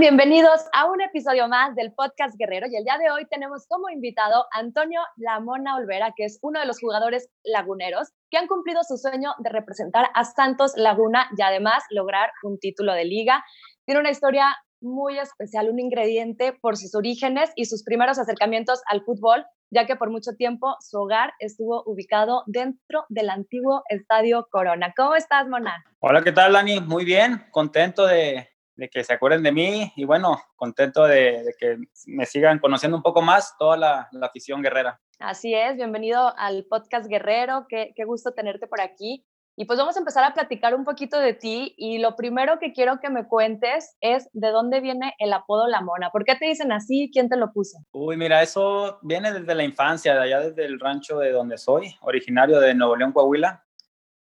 Bienvenidos 0.00 0.60
a 0.72 0.90
un 0.90 1.00
episodio 1.00 1.46
más 1.46 1.76
del 1.76 1.92
podcast 1.92 2.34
Guerrero 2.36 2.66
y 2.68 2.74
el 2.74 2.82
día 2.82 2.98
de 2.98 3.12
hoy 3.12 3.26
tenemos 3.30 3.64
como 3.68 3.88
invitado 3.90 4.46
a 4.52 4.58
Antonio 4.58 5.00
Lamona 5.16 5.76
Olvera, 5.76 6.12
que 6.16 6.24
es 6.24 6.40
uno 6.42 6.58
de 6.58 6.66
los 6.66 6.80
jugadores 6.80 7.30
laguneros 7.44 8.08
que 8.28 8.38
han 8.38 8.48
cumplido 8.48 8.82
su 8.82 8.96
sueño 8.96 9.34
de 9.38 9.50
representar 9.50 10.06
a 10.14 10.24
Santos 10.24 10.72
Laguna 10.76 11.28
y 11.38 11.42
además 11.42 11.84
lograr 11.90 12.32
un 12.42 12.58
título 12.58 12.92
de 12.92 13.04
liga. 13.04 13.44
Tiene 13.86 14.00
una 14.00 14.10
historia 14.10 14.46
muy 14.80 15.16
especial, 15.16 15.70
un 15.70 15.78
ingrediente 15.78 16.52
por 16.60 16.76
sus 16.76 16.96
orígenes 16.96 17.52
y 17.54 17.66
sus 17.66 17.84
primeros 17.84 18.18
acercamientos 18.18 18.82
al 18.90 19.04
fútbol, 19.04 19.46
ya 19.70 19.86
que 19.86 19.94
por 19.94 20.10
mucho 20.10 20.32
tiempo 20.36 20.74
su 20.80 20.98
hogar 20.98 21.34
estuvo 21.38 21.84
ubicado 21.86 22.42
dentro 22.46 23.04
del 23.10 23.30
antiguo 23.30 23.84
Estadio 23.88 24.48
Corona. 24.50 24.92
¿Cómo 24.96 25.14
estás, 25.14 25.46
Mona? 25.46 25.84
Hola, 26.00 26.22
¿qué 26.24 26.32
tal, 26.32 26.52
Dani? 26.52 26.80
Muy 26.80 27.04
bien, 27.04 27.44
contento 27.52 28.06
de, 28.06 28.53
que 28.90 29.04
se 29.04 29.12
acuerden 29.12 29.42
de 29.42 29.52
mí 29.52 29.92
y 29.96 30.04
bueno, 30.04 30.40
contento 30.56 31.04
de, 31.04 31.54
que 31.58 31.78
me 32.06 32.26
sigan 32.26 32.58
conociendo 32.58 32.96
un 32.96 33.02
poco 33.02 33.22
más 33.22 33.54
toda 33.58 33.76
la, 33.76 34.08
afición 34.22 34.62
guerrera. 34.62 35.00
Así 35.18 35.54
es, 35.54 35.76
bienvenido 35.76 36.32
al 36.36 36.64
podcast 36.64 37.06
Guerrero, 37.06 37.66
qué, 37.68 37.92
qué 37.94 38.04
gusto 38.04 38.32
tenerte 38.32 38.66
por 38.66 38.80
aquí. 38.80 39.24
Y 39.56 39.66
pues 39.66 39.78
vamos 39.78 39.94
a 39.94 40.00
empezar 40.00 40.24
a 40.24 40.34
platicar 40.34 40.74
un 40.74 40.84
poquito 40.84 41.20
de 41.20 41.32
ti 41.32 41.74
y 41.76 41.98
lo 41.98 42.16
primero 42.16 42.58
que 42.58 42.72
quiero 42.72 42.98
que 43.00 43.08
me 43.08 43.28
cuentes 43.28 43.96
es 44.00 44.28
de 44.32 44.48
dónde 44.48 44.80
viene 44.80 45.14
el 45.18 45.32
apodo 45.32 45.68
La 45.68 45.80
Mona. 45.80 46.10
¿Por 46.10 46.24
qué 46.24 46.34
te 46.34 46.46
dicen 46.46 46.72
así? 46.72 47.08
¿Quién 47.12 47.28
te 47.28 47.36
lo 47.36 47.52
puso? 47.52 47.78
Uy, 47.92 48.16
mira, 48.16 48.42
eso 48.42 48.98
viene 49.02 49.32
desde 49.32 49.54
la 49.54 49.62
infancia, 49.62 50.14
de 50.14 50.22
allá 50.22 50.40
desde 50.40 50.64
el 50.64 50.80
rancho 50.80 51.20
de 51.20 51.30
donde 51.30 51.56
soy, 51.56 51.94
originario 52.00 52.58
de 52.58 52.74
Nuevo 52.74 52.96
León, 52.96 53.12
Coahuila. 53.12 53.64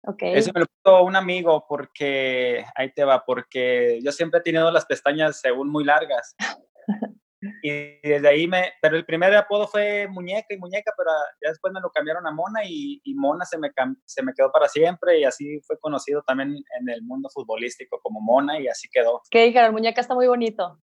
Okay. 0.02 0.34
Eso 0.34 0.52
me 0.54 0.60
lo 0.60 0.66
puso 0.66 1.02
un 1.02 1.16
amigo 1.16 1.66
porque, 1.68 2.64
ahí 2.74 2.92
te 2.92 3.04
va, 3.04 3.24
porque 3.24 4.00
yo 4.02 4.12
siempre 4.12 4.41
he 4.41 4.42
tenido 4.42 4.70
las 4.70 4.86
pestañas 4.86 5.41
según 5.41 5.70
muy 5.70 5.84
largas. 5.84 6.34
Y 7.62 7.70
desde 8.02 8.28
ahí 8.28 8.48
me, 8.48 8.72
pero 8.82 8.96
el 8.96 9.04
primer 9.04 9.34
apodo 9.36 9.69
fue 9.69 10.08
muñeca 10.08 10.46
y 10.50 10.58
muñeca, 10.58 10.92
pero 10.96 11.10
ya 11.41 11.50
después 11.50 11.72
me 11.72 11.80
lo 11.80 11.91
cambiaron 11.91 12.26
a 12.26 12.32
Mona 12.32 12.62
y, 12.64 13.00
Mona 13.14 13.44
se 13.44 13.58
me, 13.58 13.70
se 14.04 14.22
me 14.22 14.32
quedó 14.34 14.50
para 14.50 14.69
siempre 14.69 15.20
y 15.20 15.24
así 15.24 15.60
fue 15.60 15.78
conocido 15.78 16.22
también 16.26 16.56
en 16.80 16.88
el 16.88 17.02
mundo 17.02 17.28
futbolístico 17.32 18.00
como 18.02 18.20
Mona 18.20 18.58
y 18.60 18.66
así 18.66 18.88
quedó. 18.91 19.22
¿Qué 19.30 19.44
dijeron? 19.44 19.72
Muñeca 19.72 20.00
está 20.00 20.14
muy 20.14 20.26
bonito. 20.26 20.80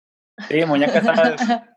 Sí, 0.49 0.65
muñeca 0.65 0.99
está... 0.99 1.15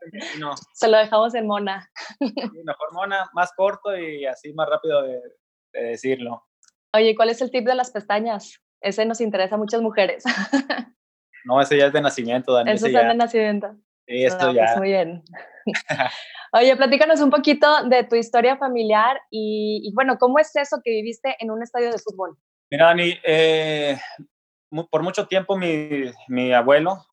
no. 0.40 0.54
Se 0.72 0.88
lo 0.88 0.98
dejamos 0.98 1.34
en 1.34 1.46
Mona. 1.46 1.90
mejor 2.20 2.92
Mona, 2.92 3.28
más 3.32 3.52
corto 3.56 3.96
y 3.96 4.26
así 4.26 4.52
más 4.52 4.68
rápido 4.68 5.02
de, 5.02 5.20
decirlo. 5.72 6.44
Oye, 6.94 7.14
¿cuál 7.14 7.28
es 7.28 7.42
el 7.42 7.50
tip 7.50 7.66
de 7.66 7.74
las 7.74 7.90
pestañas? 7.90 8.62
Ese 8.80 9.04
nos 9.04 9.20
interesa 9.20 9.56
a 9.56 9.58
muchas 9.58 9.82
mujeres. 9.82 10.24
no, 11.44 11.60
ese 11.60 11.76
ya 11.76 11.86
es 11.86 11.92
de 11.92 12.00
nacimiento, 12.00 12.52
Dani. 12.52 12.72
Eso 12.72 12.86
es 12.86 12.92
de 12.92 13.14
nacimiento. 13.14 13.76
Sí, 14.06 14.24
esto 14.24 14.46
pues, 14.46 14.56
ya. 14.56 14.76
muy 14.78 14.88
bien. 14.88 15.22
Oye, 16.52 16.76
platícanos 16.76 17.20
un 17.20 17.30
poquito 17.30 17.84
de 17.84 18.04
tu 18.04 18.16
historia 18.16 18.56
familiar 18.56 19.20
y, 19.30 19.92
bueno, 19.94 20.16
¿cómo 20.18 20.38
es 20.38 20.54
eso 20.56 20.78
que 20.82 20.90
viviste 20.90 21.36
en 21.40 21.50
un 21.50 21.62
estadio 21.62 21.92
de 21.92 21.98
fútbol? 21.98 22.38
Mira, 22.70 22.86
Dani, 22.86 23.18
eh, 23.22 23.98
por 24.90 25.02
mucho 25.02 25.26
tiempo 25.26 25.58
mi, 25.58 26.10
mi, 26.28 26.52
abuelo, 26.54 27.04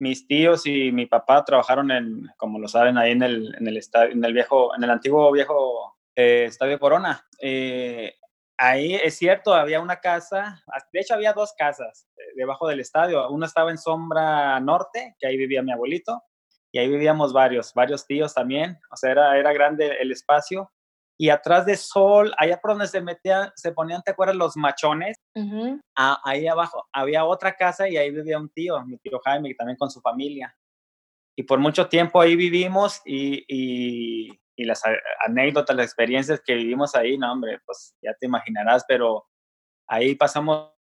mis 0.00 0.26
tíos 0.26 0.66
y 0.66 0.90
mi 0.90 1.06
papá 1.06 1.44
trabajaron 1.44 1.92
en, 1.92 2.26
como 2.38 2.58
lo 2.58 2.66
saben, 2.66 2.98
ahí 2.98 3.12
en 3.12 3.22
el, 3.22 3.54
en 3.54 3.68
el, 3.68 3.76
estadio, 3.76 4.12
en 4.12 4.24
el 4.24 4.32
viejo, 4.32 4.74
en 4.74 4.82
el 4.82 4.90
antiguo 4.90 5.30
viejo 5.30 5.96
eh, 6.16 6.46
Estadio 6.48 6.80
Corona. 6.80 7.24
Eh, 7.40 8.14
ahí 8.58 8.94
es 8.94 9.16
cierto, 9.16 9.54
había 9.54 9.80
una 9.80 9.96
casa, 10.00 10.62
de 10.92 11.00
hecho 11.00 11.14
había 11.14 11.32
dos 11.32 11.52
casas 11.56 12.08
eh, 12.16 12.22
debajo 12.36 12.68
del 12.68 12.80
estadio. 12.80 13.28
Una 13.30 13.46
estaba 13.46 13.70
en 13.70 13.78
Sombra 13.78 14.58
Norte, 14.60 15.14
que 15.18 15.26
ahí 15.26 15.36
vivía 15.36 15.62
mi 15.62 15.72
abuelito, 15.72 16.22
y 16.72 16.78
ahí 16.78 16.88
vivíamos 16.88 17.32
varios, 17.32 17.72
varios 17.74 18.06
tíos 18.06 18.34
también. 18.34 18.78
O 18.90 18.96
sea, 18.96 19.10
era, 19.10 19.38
era 19.38 19.52
grande 19.52 19.96
el 20.00 20.12
espacio. 20.12 20.70
Y 21.18 21.30
atrás 21.30 21.64
de 21.64 21.76
Sol, 21.76 22.34
allá 22.36 22.60
por 22.60 22.72
donde 22.72 22.88
se 22.88 23.00
metían, 23.00 23.50
se 23.54 23.72
ponían, 23.72 24.02
¿te 24.02 24.10
acuerdas? 24.10 24.36
Los 24.36 24.56
machones. 24.56 25.16
Ah, 25.96 26.20
ahí 26.24 26.46
abajo 26.46 26.86
había 26.92 27.24
otra 27.24 27.56
casa 27.56 27.88
y 27.88 27.96
ahí 27.96 28.10
vivía 28.10 28.38
un 28.38 28.50
tío, 28.50 28.84
mi 28.84 28.98
tío 28.98 29.18
Jaime, 29.24 29.54
también 29.54 29.78
con 29.78 29.90
su 29.90 30.00
familia. 30.02 30.54
Y 31.34 31.44
por 31.44 31.58
mucho 31.58 31.88
tiempo 31.88 32.20
ahí 32.20 32.36
vivimos 32.36 33.00
y 33.06 33.44
y 33.48 34.28
las 34.64 34.82
anécdotas, 35.24 35.76
las 35.76 35.86
experiencias 35.86 36.40
que 36.44 36.54
vivimos 36.54 36.94
ahí, 36.94 37.18
no, 37.18 37.32
hombre, 37.32 37.60
pues 37.64 37.94
ya 38.02 38.14
te 38.14 38.26
imaginarás, 38.26 38.84
pero 38.88 39.26
ahí 39.86 40.14
pasamos 40.14 40.72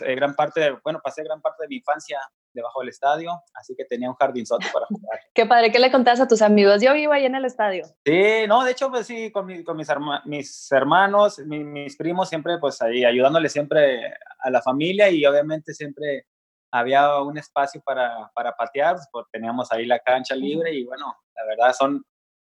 eh, 0.00 0.14
gran 0.14 0.34
parte, 0.34 0.60
de, 0.60 0.78
bueno, 0.82 1.00
pasé 1.02 1.22
gran 1.22 1.40
parte 1.40 1.64
de 1.64 1.68
mi 1.68 1.76
infancia 1.76 2.18
debajo 2.52 2.80
del 2.80 2.88
estadio, 2.88 3.32
así 3.54 3.74
que 3.76 3.84
tenía 3.84 4.08
un 4.08 4.14
jardinzote 4.14 4.66
para 4.72 4.86
jugar. 4.86 5.20
Qué 5.34 5.44
padre, 5.44 5.72
¿qué 5.72 5.78
le 5.78 5.90
contabas 5.90 6.20
a 6.20 6.28
tus 6.28 6.40
amigos? 6.40 6.80
Yo 6.80 6.94
vivo 6.94 7.12
ahí 7.12 7.26
en 7.26 7.34
el 7.34 7.44
estadio. 7.44 7.84
Sí, 8.04 8.46
no, 8.46 8.64
de 8.64 8.72
hecho, 8.72 8.90
pues 8.90 9.06
sí, 9.06 9.30
con, 9.32 9.62
con 9.64 9.76
mis, 9.76 9.88
mis, 10.24 10.72
hermanos, 10.72 11.38
mis 11.40 11.96
primos, 11.96 12.28
siempre, 12.28 12.58
pues 12.58 12.80
ahí 12.80 13.04
ayudándole 13.04 13.48
siempre 13.48 14.14
a 14.38 14.50
la 14.50 14.62
familia 14.62 15.10
y 15.10 15.26
obviamente 15.26 15.74
siempre 15.74 16.26
había 16.70 17.20
un 17.20 17.36
espacio 17.38 17.80
para, 17.84 18.30
para 18.34 18.52
patear, 18.52 18.96
pues 19.10 19.26
teníamos 19.32 19.70
ahí 19.72 19.86
la 19.86 19.98
cancha 19.98 20.34
libre 20.34 20.72
y 20.72 20.84
bueno, 20.84 21.16
la 21.34 21.44
verdad 21.44 21.72
son 21.72 22.04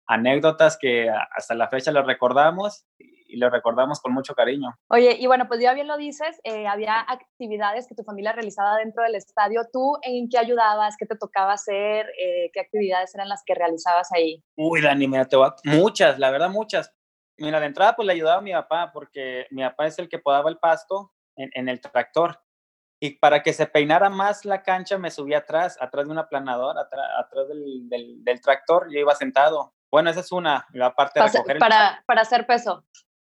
anécdotas 0.09 0.79
que 0.79 1.09
hasta 1.11 1.55
la 1.55 1.69
fecha 1.69 1.93
lo 1.93 2.03
recordamos 2.03 2.87
y 2.99 3.37
lo 3.37 3.51
recordamos 3.51 4.01
con 4.01 4.13
mucho 4.13 4.35
cariño. 4.35 4.71
Oye, 4.89 5.17
y 5.21 5.27
bueno, 5.27 5.47
pues 5.47 5.61
ya 5.61 5.75
bien 5.75 5.87
lo 5.87 5.99
dices, 5.99 6.41
eh, 6.45 6.67
había 6.67 6.99
actividades 7.01 7.87
que 7.87 7.95
tu 7.95 8.03
familia 8.03 8.33
realizaba 8.33 8.79
dentro 8.79 9.05
del 9.05 9.15
estadio. 9.15 9.63
¿Tú 9.71 9.99
en 10.03 10.29
qué 10.31 10.39
ayudabas? 10.39 10.97
¿Qué 10.99 11.05
te 11.05 11.17
tocaba 11.17 11.53
hacer? 11.53 12.07
Eh, 12.19 12.51
¿Qué 12.55 12.61
actividades 12.61 13.15
eran 13.15 13.29
las 13.29 13.43
que 13.45 13.55
realizabas 13.55 14.11
ahí? 14.13 14.43
Uy, 14.57 14.81
Dani, 14.81 15.07
mira, 15.07 15.27
te 15.27 15.37
va, 15.37 15.55
muchas, 15.65 16.19
la 16.19 16.31
verdad, 16.31 16.49
muchas. 16.49 16.93
Mira, 17.37 17.61
de 17.61 17.67
entrada, 17.67 17.95
pues 17.95 18.07
le 18.07 18.15
ayudaba 18.15 18.39
a 18.39 18.43
mi 18.43 18.53
papá, 18.53 18.91
porque 18.93 19.47
mi 19.51 19.63
papá 19.63 19.87
es 19.87 19.99
el 19.99 20.09
que 20.09 20.19
podaba 20.19 20.49
el 20.49 20.59
pasto 20.59 21.13
en, 21.37 21.51
en 21.53 21.69
el 21.69 21.81
tractor. 21.81 22.41
Y 23.01 23.19
para 23.19 23.43
que 23.43 23.53
se 23.53 23.67
peinara 23.67 24.11
más 24.11 24.45
la 24.45 24.63
cancha, 24.63 24.99
me 24.99 25.11
subí 25.11 25.35
atrás, 25.35 25.77
atrás 25.81 26.07
de 26.07 26.13
una 26.13 26.29
planadora, 26.29 26.81
atrás, 26.81 27.49
del, 27.49 27.89
del, 27.89 28.25
del, 28.25 28.41
tractor, 28.41 28.89
yo 28.91 28.99
iba 28.99 29.15
sentado 29.15 29.75
bueno, 29.91 30.11
esa 30.11 30.21
es 30.21 30.33
una, 30.33 30.67
la 30.73 30.95
parte 30.95 31.21
de 31.21 31.29
recoger 31.29 31.59
para, 31.59 32.03
para 32.07 32.23
hacer 32.23 32.47
peso. 32.47 32.85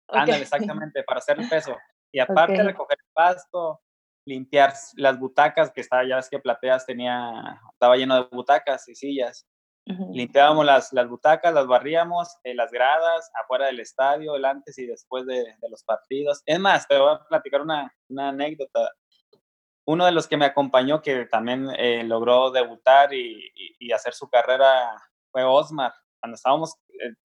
Ándale, 0.08 0.44
exactamente, 0.44 1.04
para 1.04 1.20
hacer 1.20 1.40
el 1.40 1.50
peso. 1.50 1.76
Y 2.12 2.20
aparte 2.20 2.54
de 2.54 2.64
recoger 2.64 2.98
el 2.98 3.12
pasto, 3.14 3.82
limpiar 4.26 4.74
las 4.96 5.20
butacas, 5.20 5.72
que 5.72 5.82
estaba, 5.82 6.08
ya 6.08 6.16
ves 6.16 6.30
que 6.30 6.40
Plateas 6.40 6.86
tenía, 6.86 7.60
estaba 7.74 7.98
lleno 7.98 8.16
de 8.16 8.30
butacas 8.32 8.88
y 8.88 8.96
sillas. 8.96 9.46
Limpiábamos 9.88 10.66
las, 10.66 10.94
las 10.94 11.08
butacas, 11.08 11.54
las 11.54 11.68
barríamos, 11.68 12.38
eh, 12.44 12.56
las 12.56 12.72
gradas, 12.72 13.30
afuera 13.40 13.68
del 13.68 13.80
estadio, 13.80 14.36
el 14.36 14.46
antes 14.46 14.80
y 14.80 14.88
después 14.88 15.28
de, 15.28 15.44
de, 15.44 15.70
los 15.70 15.84
partidos. 15.84 16.42
Es 16.48 16.58
más, 16.60 16.88
te 16.88 16.98
voy 16.98 17.14
a 17.14 17.20
platicar 17.28 17.62
una, 17.62 17.94
una 18.10 18.30
anécdota. 18.30 18.92
Uno 19.86 20.06
de 20.06 20.12
los 20.12 20.28
que 20.28 20.38
me 20.38 20.46
acompañó, 20.46 21.04
que 21.04 21.26
también 21.26 21.70
eh, 21.78 22.04
logró 22.04 22.50
debutar 22.50 23.14
y, 23.14 23.52
y, 23.54 23.76
y, 23.78 23.92
hacer 23.92 24.16
su 24.16 24.28
carrera, 24.28 24.90
fue 25.32 25.44
Osmar 25.44 25.94
cuando 26.26 26.38
estábamos 26.38 26.74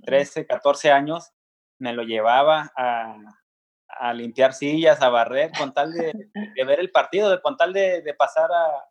13, 0.05 0.41
eh, 0.41 0.47
14 0.47 0.93
años, 0.93 1.31
me 1.79 1.95
lo 1.95 2.03
llevaba 2.03 2.71
a, 2.77 3.17
a 3.89 4.13
limpiar 4.13 4.53
sillas, 4.53 5.01
a 5.01 5.09
barrer, 5.09 5.53
con 5.57 5.73
tal 5.73 5.91
de, 5.95 6.13
de 6.55 6.65
ver 6.65 6.81
el 6.81 6.91
partido, 6.91 7.31
de, 7.31 7.41
con 7.41 7.57
tal 7.57 7.73
de, 7.73 8.03
de, 8.03 8.13
pasar 8.13 8.51
a, 8.53 8.85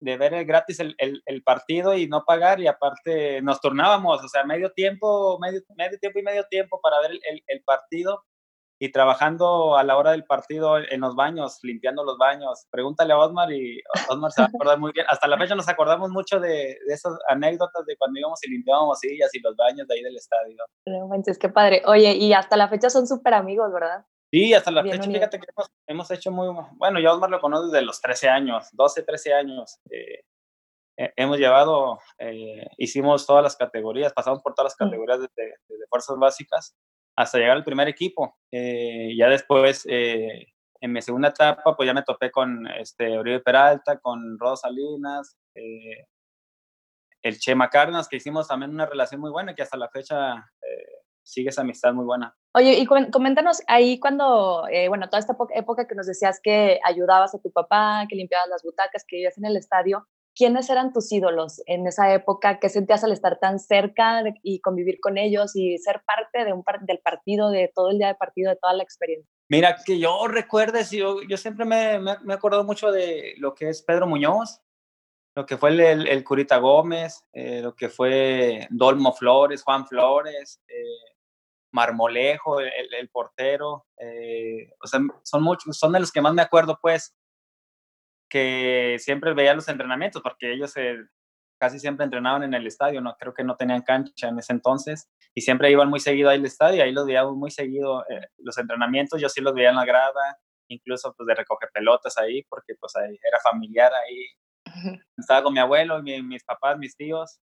de 0.00 0.16
ver 0.16 0.44
gratis 0.44 0.78
el, 0.78 0.94
el, 0.98 1.20
el, 1.26 1.42
partido 1.42 1.96
y 1.96 2.06
no 2.06 2.22
pagar, 2.24 2.60
y 2.60 2.68
aparte 2.68 3.42
nos 3.42 3.60
turnábamos, 3.60 4.22
o 4.22 4.28
sea, 4.28 4.44
medio 4.44 4.70
tiempo, 4.70 5.36
medio, 5.40 5.62
medio 5.76 5.98
tiempo 5.98 6.20
y 6.20 6.22
medio 6.22 6.44
tiempo 6.48 6.80
para 6.80 7.00
ver 7.00 7.10
el, 7.10 7.42
el 7.48 7.64
partido, 7.64 8.22
y 8.78 8.90
trabajando 8.90 9.76
a 9.76 9.84
la 9.84 9.96
hora 9.96 10.10
del 10.10 10.24
partido 10.24 10.78
en 10.78 11.00
los 11.00 11.14
baños, 11.14 11.58
limpiando 11.62 12.04
los 12.04 12.18
baños. 12.18 12.66
Pregúntale 12.70 13.12
a 13.12 13.18
Osmar 13.18 13.52
y 13.52 13.80
Osmar 14.08 14.32
se 14.32 14.42
va 14.42 14.46
a 14.46 14.48
acordar 14.48 14.78
muy 14.78 14.92
bien. 14.92 15.06
Hasta 15.08 15.28
la 15.28 15.38
fecha 15.38 15.54
nos 15.54 15.68
acordamos 15.68 16.10
mucho 16.10 16.40
de, 16.40 16.78
de 16.86 16.94
esas 16.94 17.16
anécdotas 17.28 17.86
de 17.86 17.96
cuando 17.96 18.18
íbamos 18.18 18.42
y 18.44 18.50
limpiábamos 18.50 18.98
sillas 18.98 19.30
y 19.32 19.40
los 19.40 19.56
baños 19.56 19.86
de 19.86 19.94
ahí 19.94 20.02
del 20.02 20.16
estadio. 20.16 20.56
No 20.86 21.06
manches, 21.08 21.38
qué 21.38 21.48
padre. 21.48 21.82
Oye, 21.86 22.12
y 22.14 22.32
hasta 22.32 22.56
la 22.56 22.68
fecha 22.68 22.90
son 22.90 23.06
súper 23.06 23.34
amigos, 23.34 23.72
¿verdad? 23.72 24.04
Sí, 24.32 24.52
hasta 24.52 24.72
la 24.72 24.82
fecha, 24.82 25.04
fíjate 25.04 25.38
que 25.38 25.46
hemos, 25.56 25.70
hemos, 25.86 26.10
hecho 26.10 26.32
muy... 26.32 26.48
Bueno, 26.72 26.98
yo 26.98 27.12
Osmar 27.12 27.30
lo 27.30 27.40
conozco 27.40 27.68
desde 27.68 27.86
los 27.86 28.00
13 28.00 28.28
años, 28.28 28.68
12, 28.72 29.04
13 29.04 29.32
años. 29.34 29.78
Eh, 29.90 30.24
hemos 31.16 31.38
llevado, 31.38 32.00
eh, 32.18 32.66
hicimos 32.76 33.26
todas 33.26 33.44
las 33.44 33.56
categorías, 33.56 34.12
pasamos 34.12 34.42
por 34.42 34.54
todas 34.54 34.72
las 34.72 34.76
mm. 34.80 34.90
categorías 34.90 35.20
de, 35.20 35.28
de, 35.36 35.44
de 35.44 35.86
fuerzas 35.88 36.16
básicas 36.18 36.74
hasta 37.16 37.38
llegar 37.38 37.56
al 37.56 37.64
primer 37.64 37.88
equipo. 37.88 38.36
Eh, 38.50 39.14
ya 39.16 39.28
después, 39.28 39.86
eh, 39.88 40.46
en 40.80 40.92
mi 40.92 41.00
segunda 41.00 41.28
etapa, 41.28 41.76
pues 41.76 41.86
ya 41.86 41.94
me 41.94 42.02
topé 42.02 42.30
con 42.30 42.66
este, 42.66 43.18
Oribe 43.18 43.40
Peralta, 43.40 43.98
con 43.98 44.38
Rodo 44.38 44.56
Salinas, 44.56 45.36
eh, 45.54 46.06
el 47.22 47.38
Chema 47.38 47.70
Cárdenas, 47.70 48.08
que 48.08 48.16
hicimos 48.16 48.48
también 48.48 48.70
una 48.72 48.86
relación 48.86 49.20
muy 49.20 49.30
buena, 49.30 49.54
que 49.54 49.62
hasta 49.62 49.78
la 49.78 49.88
fecha 49.88 50.44
sigue 51.22 51.48
esa 51.48 51.62
amistad 51.62 51.94
muy 51.94 52.04
buena. 52.04 52.36
Oye, 52.52 52.74
y 52.78 52.84
coméntanos 52.84 53.62
ahí 53.66 53.98
cuando, 53.98 54.66
bueno, 54.88 55.08
toda 55.08 55.20
esta 55.20 55.34
época 55.54 55.86
que 55.88 55.94
nos 55.94 56.06
decías 56.06 56.38
que 56.42 56.78
ayudabas 56.84 57.34
a 57.34 57.40
tu 57.40 57.50
papá, 57.50 58.04
que 58.10 58.16
limpiabas 58.16 58.48
las 58.50 58.62
butacas, 58.62 59.06
que 59.08 59.16
vivías 59.16 59.38
en 59.38 59.46
el 59.46 59.56
estadio, 59.56 60.06
¿quiénes 60.34 60.68
eran 60.70 60.92
tus 60.92 61.10
ídolos 61.12 61.62
en 61.66 61.86
esa 61.86 62.12
época? 62.12 62.58
¿Qué 62.58 62.68
sentías 62.68 63.04
al 63.04 63.12
estar 63.12 63.38
tan 63.38 63.58
cerca 63.58 64.22
y 64.42 64.60
convivir 64.60 64.98
con 65.00 65.18
ellos 65.18 65.54
y 65.54 65.78
ser 65.78 66.02
parte 66.04 66.44
de 66.44 66.52
un 66.52 66.64
del 66.82 66.98
partido, 66.98 67.50
de 67.50 67.70
todo 67.74 67.90
el 67.90 67.98
día 67.98 68.08
de 68.08 68.14
partido, 68.14 68.50
de 68.50 68.56
toda 68.56 68.74
la 68.74 68.82
experiencia? 68.82 69.30
Mira, 69.48 69.76
que 69.84 69.98
yo 69.98 70.26
recuerdes, 70.26 70.90
yo, 70.90 71.22
yo 71.22 71.36
siempre 71.36 71.64
me, 71.64 71.98
me, 71.98 72.12
he 72.12 72.32
acordado 72.32 72.64
mucho 72.64 72.90
de 72.90 73.34
lo 73.38 73.54
que 73.54 73.68
es 73.68 73.82
Pedro 73.82 74.06
Muñoz, 74.06 74.60
lo 75.36 75.46
que 75.46 75.56
fue 75.56 75.70
el, 75.70 76.08
el, 76.08 76.24
Curita 76.24 76.58
Gómez, 76.58 77.24
eh, 77.32 77.60
lo 77.60 77.74
que 77.74 77.88
fue 77.88 78.66
Dolmo 78.70 79.12
Flores, 79.12 79.62
Juan 79.62 79.86
Flores, 79.86 80.62
eh, 80.68 81.14
Marmolejo, 81.72 82.60
el, 82.60 82.94
el 82.94 83.08
portero, 83.08 83.86
eh, 83.98 84.70
o 84.82 84.86
sea, 84.86 85.00
son 85.24 85.42
muchos, 85.42 85.76
son 85.76 85.92
de 85.92 86.00
los 86.00 86.12
que 86.12 86.20
más 86.20 86.32
me 86.32 86.42
acuerdo, 86.42 86.78
pues, 86.80 87.16
que 88.34 88.96
siempre 88.98 89.32
veía 89.32 89.54
los 89.54 89.68
entrenamientos, 89.68 90.20
porque 90.20 90.52
ellos 90.52 90.74
casi 91.56 91.78
siempre 91.78 92.02
entrenaban 92.02 92.42
en 92.42 92.52
el 92.52 92.66
estadio, 92.66 93.00
no 93.00 93.14
creo 93.16 93.32
que 93.32 93.44
no 93.44 93.54
tenían 93.54 93.82
cancha 93.82 94.26
en 94.26 94.40
ese 94.40 94.52
entonces, 94.52 95.08
y 95.36 95.42
siempre 95.42 95.70
iban 95.70 95.88
muy 95.88 96.00
seguido 96.00 96.30
ahí 96.30 96.38
al 96.38 96.44
estadio, 96.44 96.82
ahí 96.82 96.90
los 96.90 97.06
veía 97.06 97.24
muy 97.26 97.52
seguido 97.52 98.04
los 98.38 98.58
entrenamientos, 98.58 99.20
yo 99.20 99.28
sí 99.28 99.40
los 99.40 99.54
veía 99.54 99.70
en 99.70 99.76
la 99.76 99.84
grada, 99.84 100.36
incluso 100.68 101.14
pues 101.16 101.28
de 101.28 101.36
recoger 101.36 101.70
pelotas 101.72 102.18
ahí, 102.18 102.42
porque 102.48 102.74
pues 102.80 102.96
ahí 102.96 103.16
era 103.22 103.38
familiar 103.40 103.92
ahí, 103.94 104.26
estaba 105.16 105.44
con 105.44 105.52
mi 105.52 105.60
abuelo, 105.60 106.00
y 106.04 106.20
mis 106.20 106.42
papás, 106.42 106.76
mis 106.76 106.96
tíos, 106.96 107.38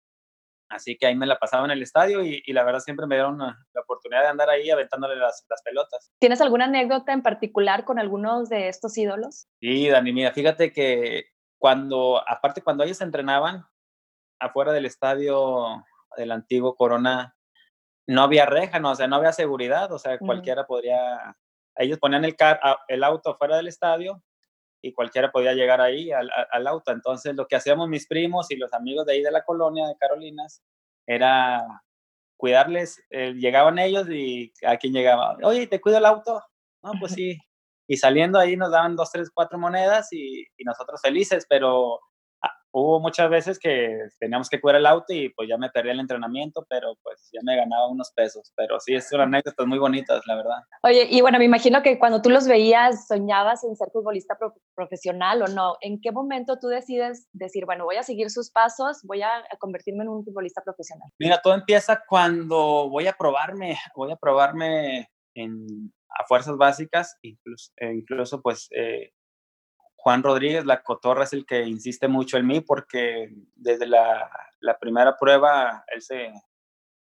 así 0.69 0.97
que 0.97 1.07
ahí 1.07 1.17
me 1.17 1.27
la 1.27 1.39
pasaba 1.39 1.65
en 1.65 1.71
el 1.71 1.83
estadio 1.83 2.23
y, 2.23 2.43
la 2.53 2.65
verdad 2.65 2.81
siempre 2.81 3.07
me 3.07 3.17
dieron 3.17 3.39
la 3.39 3.81
oportunidad 3.83 4.23
de 4.23 4.29
andar 4.29 4.51
ahí 4.51 4.71
aventándole 4.71 5.17
las, 5.17 5.45
las, 5.49 5.63
pelotas. 5.63 6.13
¿Tienes 6.19 6.41
alguna 6.41 6.67
anécdota 6.67 7.13
en 7.13 7.23
particular 7.23 7.85
con 7.85 7.99
algunos 7.99 8.49
de 8.49 8.69
estos 8.69 8.97
ídolos? 8.97 9.49
Sí, 9.61 9.89
Dani, 9.89 10.13
mira, 10.13 10.33
fíjate 10.33 10.73
que 10.73 11.27
cuando, 11.59 12.23
aparte 12.27 12.63
cuando 12.63 12.85
ellos 12.85 13.01
entrenaban 13.01 13.65
afuera 14.39 14.73
del 14.73 14.87
estadio 14.87 15.85
del 16.17 16.33
antiguo 16.33 16.75
Corona, 16.75 17.37
no 18.07 18.23
había 18.23 18.47
reja, 18.47 18.79
no, 18.79 18.93
o 18.93 18.95
sea, 18.95 19.07
no 19.07 19.17
había 19.17 19.33
seguridad, 19.33 19.93
o 19.93 19.99
sea, 19.99 20.19
cualquiera 20.19 20.67
podría, 20.67 21.37
ellos 21.77 21.99
ponían 21.99 22.25
el, 22.25 22.37
car, 22.37 22.61
el 22.89 23.05
auto 23.05 23.37
fuera 23.37 23.57
del 23.57 23.69
estadio 23.69 24.23
y 24.83 24.93
cualquiera 24.93 25.31
podía 25.31 25.55
llegar 25.55 25.81
ahí 25.81 26.13
al, 26.13 26.31
al, 26.51 26.67
auto. 26.67 26.93
Entonces, 26.93 27.35
lo 27.35 27.47
que 27.47 27.57
hacíamos 27.57 27.89
mis 27.89 28.07
primos 28.07 28.51
y 28.51 28.57
los 28.57 28.73
amigos 28.73 29.07
de 29.07 29.15
ahí 29.15 29.23
de 29.23 29.33
la 29.33 29.45
colonia 29.45 29.87
de 29.87 29.97
Carolinas 29.97 30.63
era 31.07 31.65
cuidarles. 32.37 33.05
Eh, 33.11 33.35
llegaban 33.35 33.79
ellos 33.79 34.09
y 34.09 34.53
a 34.65 34.77
quien 34.77 34.93
llegaba, 34.93 35.37
oye, 35.43 35.67
¿te 35.67 35.81
cuido 35.81 35.99
el 35.99 36.07
auto? 36.07 36.43
No, 36.83 36.93
pues 37.01 37.13
sí. 37.13 37.39
Y 37.87 37.97
saliendo 37.97 38.39
ahí 38.39 38.57
nos 38.57 38.71
daban 38.71 38.97
dos, 38.97 39.11
tres, 39.11 39.31
cuatro 39.35 39.59
monedas 39.59 40.13
y, 40.13 40.43
y 40.57 40.65
nosotros 40.65 41.01
felices, 41.03 41.47
pero 41.49 42.01
hubo 42.79 43.01
muchas 43.01 43.29
veces 43.31 43.59
que 43.59 43.99
teníamos 44.19 44.49
que 44.49 44.61
cuidar 44.61 44.81
el 44.81 44.87
auto 44.87 45.13
y 45.13 45.29
pues 45.31 45.49
ya 45.49 45.57
me 45.57 45.71
perdí 45.71 45.91
el 45.91 46.01
entrenamiento, 46.01 46.65
pero 46.69 46.95
pues 47.03 47.29
ya 47.33 47.41
me 47.43 47.57
ganaba 47.57 47.89
unos 47.89 48.13
pesos. 48.15 48.53
Pero 48.57 48.81
sí, 48.81 48.95
es 48.95 49.13
una 49.13 49.25
anécdota 49.25 49.65
muy 49.65 49.79
bonitas, 49.79 50.23
la 50.27 50.37
verdad. 50.37 50.59
Oye, 50.83 51.07
y 51.11 51.21
bueno, 51.21 51.39
me 51.39 51.45
imagino 51.45 51.83
que 51.83 51.99
cuando 51.99 52.23
tú 52.23 52.31
los 52.31 52.47
veías, 52.47 53.07
soñabas 53.07 53.65
en 53.65 53.77
ser 53.77 53.89
futbolista 53.93 54.37
profesional 54.75 55.43
o 55.43 55.47
no. 55.49 55.77
¿En 55.81 56.01
qué 56.01 56.13
momento 56.13 56.59
tú 56.61 56.69
decides 56.69 57.29
decir, 57.33 57.65
bueno, 57.67 57.85
voy 57.85 57.97
a 57.97 58.03
seguir 58.03 58.31
sus 58.31 58.51
pasos, 58.51 59.01
voy 59.05 59.23
a, 59.23 59.45
convertirme 59.59 60.05
en 60.05 60.11
un 60.11 60.25
futbolista 60.25 60.63
profesional? 60.63 61.09
Mira, 61.19 61.41
todo 61.43 61.55
empieza 61.55 62.03
cuando 62.07 62.89
voy 62.89 63.07
a 63.07 63.13
probarme, 63.13 63.77
voy 63.97 64.13
a 64.13 64.17
probarme 64.17 65.09
en, 65.35 65.93
a 66.19 66.25
fuerzas 66.27 66.57
básicas, 66.57 67.17
incluso, 67.23 67.73
e 67.77 67.93
incluso 67.93 68.41
pues 68.41 68.69
eh, 68.71 69.13
Juan 70.09 70.23
Rodríguez, 70.23 70.65
la 70.65 70.83
cotorra, 70.83 71.25
es 71.25 71.35
el 71.35 71.45
que 71.45 71.67
insiste 71.67 72.09
mucho 72.09 72.39
en 72.39 72.47
mí 72.47 72.63
porque 72.63 73.29
desde 73.55 73.87
la, 73.87 74.31
primera 74.81 75.15
prueba 75.19 75.85
él, 75.95 76.01
se, 76.01 76.33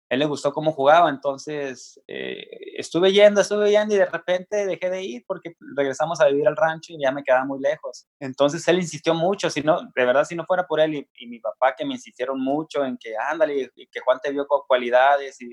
él 0.08 0.18
le 0.18 0.24
gustó 0.24 0.52
cómo 0.52 0.72
jugaba, 0.72 1.08
entonces 1.08 2.02
eh, 2.08 2.44
estuve 2.76 3.12
yendo, 3.12 3.40
estuve 3.40 3.70
yendo 3.70 3.94
y 3.94 3.98
de 3.98 4.06
repente 4.06 4.66
dejé 4.66 4.90
de 4.90 5.04
ir 5.04 5.24
porque 5.28 5.54
regresamos 5.76 6.20
a 6.20 6.26
vivir 6.26 6.48
al 6.48 6.56
rancho 6.56 6.92
y 6.92 7.00
ya 7.00 7.12
me 7.12 7.22
quedaba 7.22 7.44
muy 7.44 7.60
lejos. 7.60 8.08
Entonces 8.18 8.66
él 8.66 8.80
insistió 8.80 9.14
mucho, 9.14 9.48
si 9.48 9.62
no, 9.62 9.80
de 9.94 10.04
verdad 10.04 10.24
si 10.24 10.34
no 10.34 10.44
fuera 10.44 10.66
por 10.66 10.80
él 10.80 11.06
y, 11.14 11.26
mi 11.28 11.38
papá 11.38 11.76
que 11.76 11.86
me 11.86 11.94
insistieron 11.94 12.40
mucho 12.40 12.84
en 12.84 12.98
que 12.98 13.14
ándale 13.16 13.70
y 13.76 13.86
que 13.86 14.00
Juan 14.00 14.18
te 14.20 14.32
vio 14.32 14.44
con 14.48 14.62
cualidades 14.66 15.40
y, 15.40 15.48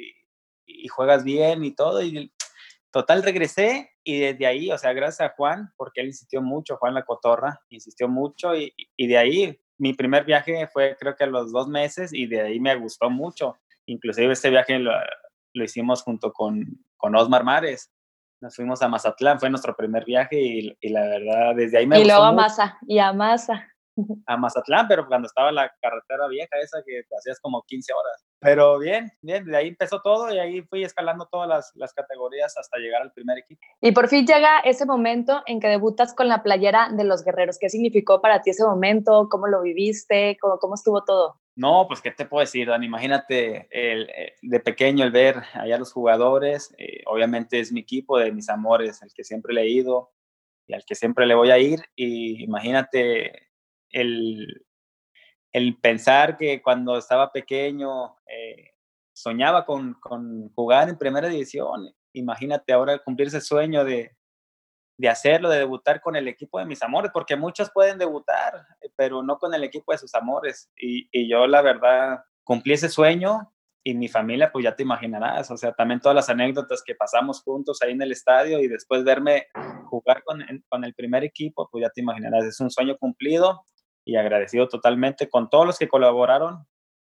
y 0.66 0.88
juegas 0.88 1.24
bien 1.24 1.64
y 1.64 1.76
todo 1.76 2.02
y 2.02 2.34
Total, 2.96 3.22
regresé 3.24 3.92
y 4.06 4.20
desde 4.20 4.46
ahí, 4.48 4.72
o 4.72 4.78
sea, 4.78 4.94
gracias 4.94 5.30
a 5.30 5.34
Juan, 5.36 5.74
porque 5.76 6.00
él 6.00 6.08
insistió 6.08 6.42
mucho, 6.42 6.78
Juan 6.78 6.94
La 6.94 7.04
Cotorra, 7.04 7.60
insistió 7.68 8.08
mucho 8.08 8.56
y, 8.56 8.74
y 8.96 9.08
de 9.08 9.18
ahí 9.18 9.60
mi 9.78 9.92
primer 9.92 10.24
viaje 10.24 10.66
fue 10.72 10.96
creo 10.98 11.14
que 11.14 11.26
a 11.26 11.28
los 11.28 11.52
dos 11.52 11.68
meses 11.68 12.14
y 12.14 12.26
de 12.26 12.40
ahí 12.40 12.58
me 12.62 12.74
gustó 12.78 13.10
mucho. 13.10 13.58
Inclusive 13.86 14.32
este 14.32 14.50
viaje 14.50 14.80
lo, 14.80 14.94
lo 15.56 15.64
hicimos 15.66 16.04
junto 16.04 16.32
con, 16.32 16.64
con 16.96 17.14
Osmar 17.18 17.44
Mares. 17.44 17.92
Nos 18.40 18.56
fuimos 18.56 18.82
a 18.82 18.88
Mazatlán, 18.88 19.42
fue 19.42 19.50
nuestro 19.50 19.76
primer 19.76 20.06
viaje 20.06 20.40
y, 20.40 20.78
y 20.80 20.88
la 20.88 21.02
verdad 21.02 21.54
desde 21.54 21.80
ahí 21.80 21.88
me 21.88 21.98
y 21.98 22.00
gustó. 22.00 22.08
Y 22.08 22.16
luego 22.16 22.24
a 22.24 22.32
Maza, 22.32 22.78
y 22.88 23.00
a 23.00 23.12
Maza 23.12 23.75
a 24.26 24.38
Mazatlán, 24.38 24.88
pero 24.88 25.08
cuando 25.08 25.28
estaba 25.28 25.52
la 25.52 25.72
carretera 25.82 26.28
vieja 26.28 26.58
esa 26.62 26.80
que 26.86 27.04
hacías 27.18 27.40
como 27.40 27.64
15 27.64 27.94
horas. 27.94 28.26
Pero 28.40 28.80
bien, 28.80 29.12
bien, 29.22 29.46
de 29.46 29.58
ahí 29.58 29.68
empezó 29.70 30.02
todo 30.02 30.34
y 30.34 30.40
ahí 30.40 30.62
fui 30.64 30.84
escalando 30.84 31.28
todas 31.32 31.48
las, 31.48 31.72
las, 31.76 31.94
categorías 31.94 32.58
hasta 32.58 32.78
llegar 32.78 33.02
al 33.02 33.12
primer 33.12 33.38
equipo. 33.38 33.62
Y 33.82 33.92
por 33.92 34.08
fin 34.08 34.26
llega 34.26 34.60
ese 34.60 34.86
momento 34.86 35.42
en 35.46 35.60
que 35.60 35.68
debutas 35.68 36.14
con 36.14 36.28
la 36.28 36.44
playera 36.44 36.90
de 36.92 37.04
los 37.06 37.24
guerreros. 37.24 37.58
¿Qué 37.58 37.70
significó 37.70 38.22
para 38.22 38.42
ti 38.42 38.50
ese 38.50 38.66
momento? 38.66 39.30
¿Cómo 39.30 39.48
lo 39.48 39.62
viviste? 39.62 40.38
¿Cómo, 40.42 40.60
cómo 40.60 40.76
estuvo 40.76 41.04
todo? 41.04 41.40
No, 41.56 41.86
pues 41.88 42.02
qué 42.02 42.12
te 42.12 42.26
puedo 42.26 42.42
decir, 42.42 42.68
Dan, 42.68 42.84
imagínate 42.84 43.68
el, 43.72 44.10
eh, 44.10 44.36
de 44.42 44.60
pequeño 44.60 45.06
el 45.06 45.12
ver 45.12 45.38
allá 45.54 45.78
los 45.78 45.94
jugadores, 45.94 46.76
eh, 46.78 47.02
obviamente 47.06 47.62
es 47.62 47.72
mi 47.72 47.80
equipo 47.80 48.18
de 48.20 48.34
mis 48.34 48.50
amores, 48.50 49.02
el 49.02 49.14
que 49.14 49.24
siempre 49.24 49.54
he 49.54 49.56
leído 49.56 50.12
y 50.68 50.74
al 50.74 50.84
que 50.86 50.96
siempre 50.96 51.26
le 51.26 51.36
voy 51.36 51.52
a 51.52 51.58
ir, 51.58 51.80
y 51.96 52.44
imagínate 52.44 53.45
el, 53.96 54.66
el 55.54 55.78
pensar 55.80 56.38
que 56.38 56.62
cuando 56.62 56.98
estaba 56.98 57.32
pequeño 57.32 58.18
eh, 58.28 58.72
soñaba 59.14 59.66
con, 59.66 59.94
con, 59.96 60.54
jugar 60.54 60.90
en 60.90 60.98
primera 60.98 61.30
división. 61.30 61.90
Imagínate 62.14 62.74
ahora 62.74 63.00
cumplir 63.00 63.30
ese 63.30 63.40
sueño 63.40 63.86
de, 63.86 64.12
de 64.98 65.10
hacerlo, 65.10 65.50
de 65.50 65.60
debutar 65.60 66.02
con 66.02 66.18
el 66.18 66.28
equipo 66.28 66.60
de 66.60 66.66
mis 66.66 66.84
amores, 66.84 67.10
porque 67.14 67.38
muchos 67.38 67.72
pueden 67.72 67.98
debutar, 67.98 68.68
eh, 68.82 68.90
pero 68.98 69.24
no 69.24 69.38
con 69.38 69.54
el 69.54 69.64
equipo 69.64 69.94
de 69.94 69.98
sus 69.98 70.14
amores. 70.14 70.70
Y, 70.76 71.08
y, 71.12 71.30
yo 71.30 71.48
la 71.48 71.62
verdad 71.62 72.20
cumplí 72.44 72.74
ese 72.74 72.90
sueño 72.90 73.54
y 73.82 73.94
mi 73.94 74.10
familia, 74.10 74.52
pues 74.52 74.64
ya 74.64 74.76
te 74.76 74.84
imaginarás, 74.84 75.52
o 75.52 75.58
sea, 75.58 75.72
también 75.72 76.02
todas 76.02 76.16
las 76.16 76.28
anécdotas 76.28 76.84
que 76.86 76.96
pasamos 76.96 77.42
juntos 77.44 77.82
ahí 77.82 77.92
en 77.92 78.02
el 78.02 78.12
estadio 78.12 78.60
y 78.60 78.68
después 78.68 79.06
verme 79.06 79.48
jugar 79.90 80.22
con, 80.24 80.44
con 80.68 80.84
el 80.84 80.94
primer 80.96 81.24
equipo, 81.24 81.70
pues 81.72 81.84
ya 81.84 81.90
te 81.92 82.02
imaginarás, 82.02 82.44
es 82.44 82.60
un 82.60 82.72
sueño 82.72 82.98
cumplido 82.98 83.64
y 84.06 84.16
agradecido 84.16 84.68
totalmente 84.68 85.30
con 85.30 85.50
todos 85.50 85.66
los 85.66 85.80
que 85.80 85.90
colaboraron, 85.90 86.66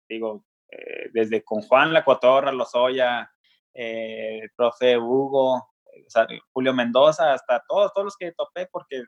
digo, 0.09 0.45
eh, 0.71 1.11
desde 1.13 1.43
con 1.43 1.61
Juan 1.63 1.93
La 1.93 2.05
Cotorra, 2.05 2.53
Lozoya, 2.53 3.31
eh, 3.75 4.39
el 4.43 4.51
profe 4.57 4.97
Hugo, 4.97 5.69
Julio 6.53 6.73
Mendoza, 6.73 7.33
hasta 7.33 7.65
todos, 7.69 7.93
todos 7.93 8.05
los 8.05 8.17
que 8.17 8.33
topé, 8.33 8.69
porque 8.71 9.03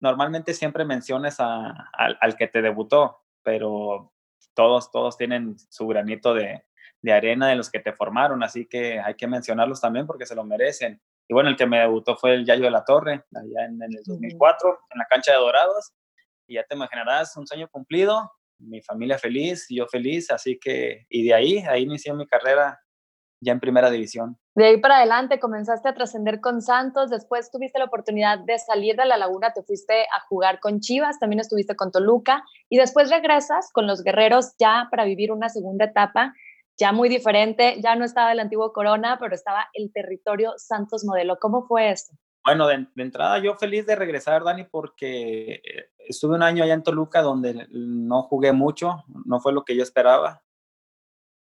normalmente 0.00 0.52
siempre 0.52 0.84
menciones 0.84 1.36
a, 1.40 1.88
al 1.92 2.36
que 2.36 2.48
te 2.48 2.62
debutó, 2.62 3.18
pero 3.42 4.12
todos, 4.54 4.90
todos 4.90 5.16
tienen 5.16 5.56
su 5.70 5.86
granito 5.86 6.34
de, 6.34 6.64
de, 7.02 7.12
arena 7.12 7.48
de 7.48 7.56
los 7.56 7.70
que 7.70 7.80
te 7.80 7.92
formaron, 7.92 8.42
así 8.42 8.66
que 8.66 9.00
hay 9.00 9.14
que 9.14 9.26
mencionarlos 9.26 9.80
también 9.80 10.06
porque 10.06 10.26
se 10.26 10.34
lo 10.34 10.44
merecen. 10.44 11.00
Y 11.28 11.34
bueno, 11.34 11.48
el 11.48 11.56
que 11.56 11.66
me 11.66 11.80
debutó 11.80 12.16
fue 12.16 12.34
el 12.34 12.44
Yayo 12.44 12.64
de 12.64 12.70
la 12.70 12.84
Torre, 12.84 13.24
allá 13.34 13.66
en, 13.66 13.82
en 13.82 13.92
el 13.92 14.02
2004, 14.04 14.78
en 14.90 14.98
la 14.98 15.06
cancha 15.06 15.32
de 15.32 15.38
Dorados, 15.38 15.92
y 16.46 16.54
ya 16.54 16.64
te 16.64 16.74
imaginarás, 16.74 17.36
un 17.36 17.46
sueño 17.46 17.68
cumplido, 17.70 18.30
mi 18.58 18.82
familia 18.82 19.18
feliz, 19.18 19.66
yo 19.68 19.86
feliz, 19.86 20.30
así 20.30 20.58
que, 20.58 21.06
y 21.08 21.24
de 21.24 21.34
ahí, 21.34 21.58
ahí 21.58 21.82
inicié 21.82 22.12
mi 22.14 22.26
carrera 22.26 22.80
ya 23.40 23.52
en 23.52 23.60
primera 23.60 23.90
división. 23.90 24.38
De 24.54 24.64
ahí 24.64 24.80
para 24.80 24.96
adelante 24.96 25.38
comenzaste 25.38 25.88
a 25.88 25.94
trascender 25.94 26.40
con 26.40 26.62
Santos, 26.62 27.10
después 27.10 27.50
tuviste 27.50 27.78
la 27.78 27.84
oportunidad 27.84 28.38
de 28.38 28.58
salir 28.58 28.96
de 28.96 29.04
la 29.04 29.18
laguna, 29.18 29.52
te 29.52 29.62
fuiste 29.62 30.04
a 30.04 30.20
jugar 30.28 30.60
con 30.60 30.80
Chivas, 30.80 31.18
también 31.18 31.40
estuviste 31.40 31.76
con 31.76 31.92
Toluca 31.92 32.42
y 32.70 32.78
después 32.78 33.10
regresas 33.10 33.70
con 33.72 33.86
los 33.86 34.02
guerreros 34.02 34.54
ya 34.58 34.88
para 34.90 35.04
vivir 35.04 35.32
una 35.32 35.50
segunda 35.50 35.84
etapa, 35.84 36.32
ya 36.78 36.92
muy 36.92 37.10
diferente, 37.10 37.78
ya 37.82 37.96
no 37.96 38.04
estaba 38.04 38.32
el 38.32 38.40
antiguo 38.40 38.72
Corona, 38.72 39.18
pero 39.20 39.34
estaba 39.34 39.66
el 39.74 39.92
territorio 39.92 40.54
Santos 40.56 41.04
Modelo. 41.04 41.38
¿Cómo 41.38 41.66
fue 41.66 41.90
eso? 41.90 42.14
Bueno, 42.46 42.68
de, 42.68 42.86
entrada 42.98 43.40
yo 43.40 43.56
feliz 43.56 43.86
de 43.86 43.96
regresar, 43.96 44.44
Dani, 44.44 44.62
porque 44.62 45.54
eh, 45.64 45.90
estuve 45.98 46.36
un 46.36 46.44
año 46.44 46.62
allá 46.62 46.74
en 46.74 46.84
Toluca 46.84 47.20
donde 47.20 47.66
no 47.70 48.22
jugué 48.22 48.52
mucho, 48.52 49.02
no 49.24 49.40
fue 49.40 49.52
lo 49.52 49.64
que 49.64 49.74
yo 49.74 49.82
esperaba. 49.82 50.44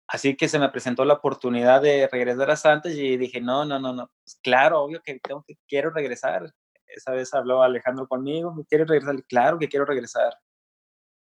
Así 0.08 0.36
que 0.36 0.48
se 0.48 0.58
me 0.58 0.70
presentó 0.70 1.04
la 1.04 1.14
oportunidad 1.14 1.82
de 1.82 2.08
regresar 2.08 2.50
a 2.50 2.56
Santos 2.56 2.92
y 2.92 3.18
dije, 3.18 3.42
no, 3.42 3.66
no, 3.66 3.78
no, 3.78 3.92
no, 3.92 4.10
pues 4.22 4.40
claro, 4.42 4.80
obvio 4.82 5.02
que, 5.02 5.20
tengo 5.20 5.44
que 5.46 5.58
quiero 5.68 5.90
regresar. 5.90 6.54
Esa 6.86 7.12
vez 7.12 7.34
habló 7.34 7.62
Alejandro 7.62 8.08
conmigo, 8.08 8.54
¿quiere 8.66 8.86
regresar? 8.86 9.22
Claro 9.24 9.58
que 9.58 9.68
quiero 9.68 9.84
regresar. 9.84 10.32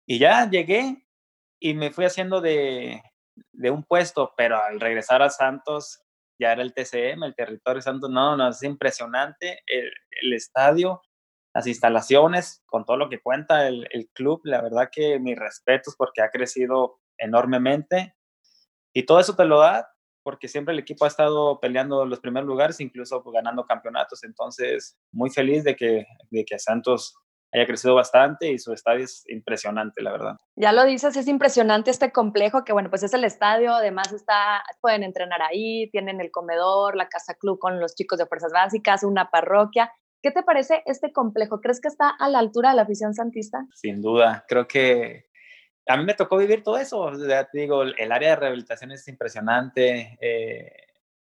Y 0.05 0.19
ya 0.19 0.47
llegué 0.47 1.07
y 1.59 1.73
me 1.73 1.91
fui 1.91 2.05
haciendo 2.05 2.39
de, 2.39 3.01
de 3.51 3.71
un 3.71 3.83
puesto, 3.83 4.31
pero 4.37 4.61
al 4.61 4.79
regresar 4.79 5.23
a 5.23 5.31
Santos 5.31 6.04
ya 6.39 6.51
era 6.51 6.61
el 6.61 6.73
TCM, 6.73 7.23
el 7.23 7.35
territorio 7.35 7.81
Santos, 7.81 8.09
no, 8.09 8.35
no, 8.35 8.49
es 8.49 8.63
impresionante 8.63 9.63
el, 9.67 9.91
el 10.21 10.33
estadio, 10.33 11.01
las 11.53 11.67
instalaciones, 11.67 12.63
con 12.65 12.85
todo 12.85 12.97
lo 12.97 13.09
que 13.09 13.21
cuenta 13.21 13.67
el, 13.67 13.87
el, 13.91 14.09
club, 14.09 14.41
la 14.43 14.61
verdad 14.61 14.89
que 14.91 15.19
mis 15.19 15.37
respetos 15.37 15.95
porque 15.97 16.21
ha 16.21 16.29
crecido 16.29 16.99
enormemente 17.17 18.15
y 18.93 19.03
todo 19.03 19.19
eso 19.19 19.35
te 19.35 19.45
lo 19.45 19.59
da 19.59 19.89
porque 20.23 20.47
siempre 20.47 20.73
el 20.73 20.79
equipo 20.79 21.05
ha 21.05 21.07
estado 21.07 21.59
peleando 21.59 22.03
los 22.03 22.19
primeros 22.19 22.47
lugares, 22.47 22.79
incluso 22.79 23.21
ganando 23.31 23.65
campeonatos, 23.65 24.23
entonces 24.23 24.97
muy 25.11 25.29
feliz 25.29 25.63
de 25.63 25.75
que, 25.75 26.07
de 26.31 26.45
que 26.45 26.57
Santos 26.57 27.15
haya 27.51 27.65
crecido 27.65 27.95
bastante 27.95 28.51
y 28.51 28.59
su 28.59 28.73
estadio 28.73 29.05
es 29.05 29.23
impresionante, 29.29 30.01
la 30.01 30.11
verdad. 30.11 30.35
Ya 30.55 30.71
lo 30.71 30.83
dices, 30.85 31.15
es 31.15 31.27
impresionante 31.27 31.91
este 31.91 32.11
complejo 32.11 32.63
que, 32.63 32.73
bueno, 32.73 32.89
pues 32.89 33.03
es 33.03 33.13
el 33.13 33.23
estadio, 33.23 33.73
además 33.73 34.11
está, 34.11 34.63
pueden 34.81 35.03
entrenar 35.03 35.41
ahí, 35.41 35.89
tienen 35.91 36.21
el 36.21 36.31
comedor, 36.31 36.95
la 36.95 37.07
casa 37.07 37.35
club 37.35 37.59
con 37.59 37.79
los 37.79 37.95
chicos 37.95 38.19
de 38.19 38.25
fuerzas 38.25 38.51
básicas, 38.51 39.03
una 39.03 39.29
parroquia. 39.29 39.91
¿Qué 40.21 40.31
te 40.31 40.43
parece 40.43 40.81
este 40.85 41.13
complejo? 41.13 41.61
¿Crees 41.61 41.79
que 41.79 41.87
está 41.87 42.09
a 42.09 42.29
la 42.29 42.39
altura 42.39 42.69
de 42.69 42.75
la 42.75 42.81
afición 42.81 43.13
santista? 43.13 43.65
Sin 43.73 44.01
duda, 44.01 44.43
creo 44.47 44.67
que 44.67 45.25
a 45.87 45.97
mí 45.97 46.03
me 46.03 46.15
tocó 46.15 46.37
vivir 46.37 46.63
todo 46.63 46.77
eso. 46.77 47.11
Ya 47.27 47.45
te 47.45 47.59
digo, 47.59 47.83
el 47.83 48.11
área 48.11 48.29
de 48.29 48.35
rehabilitación 48.35 48.91
es 48.91 49.07
impresionante. 49.07 50.17
Eh, 50.19 50.84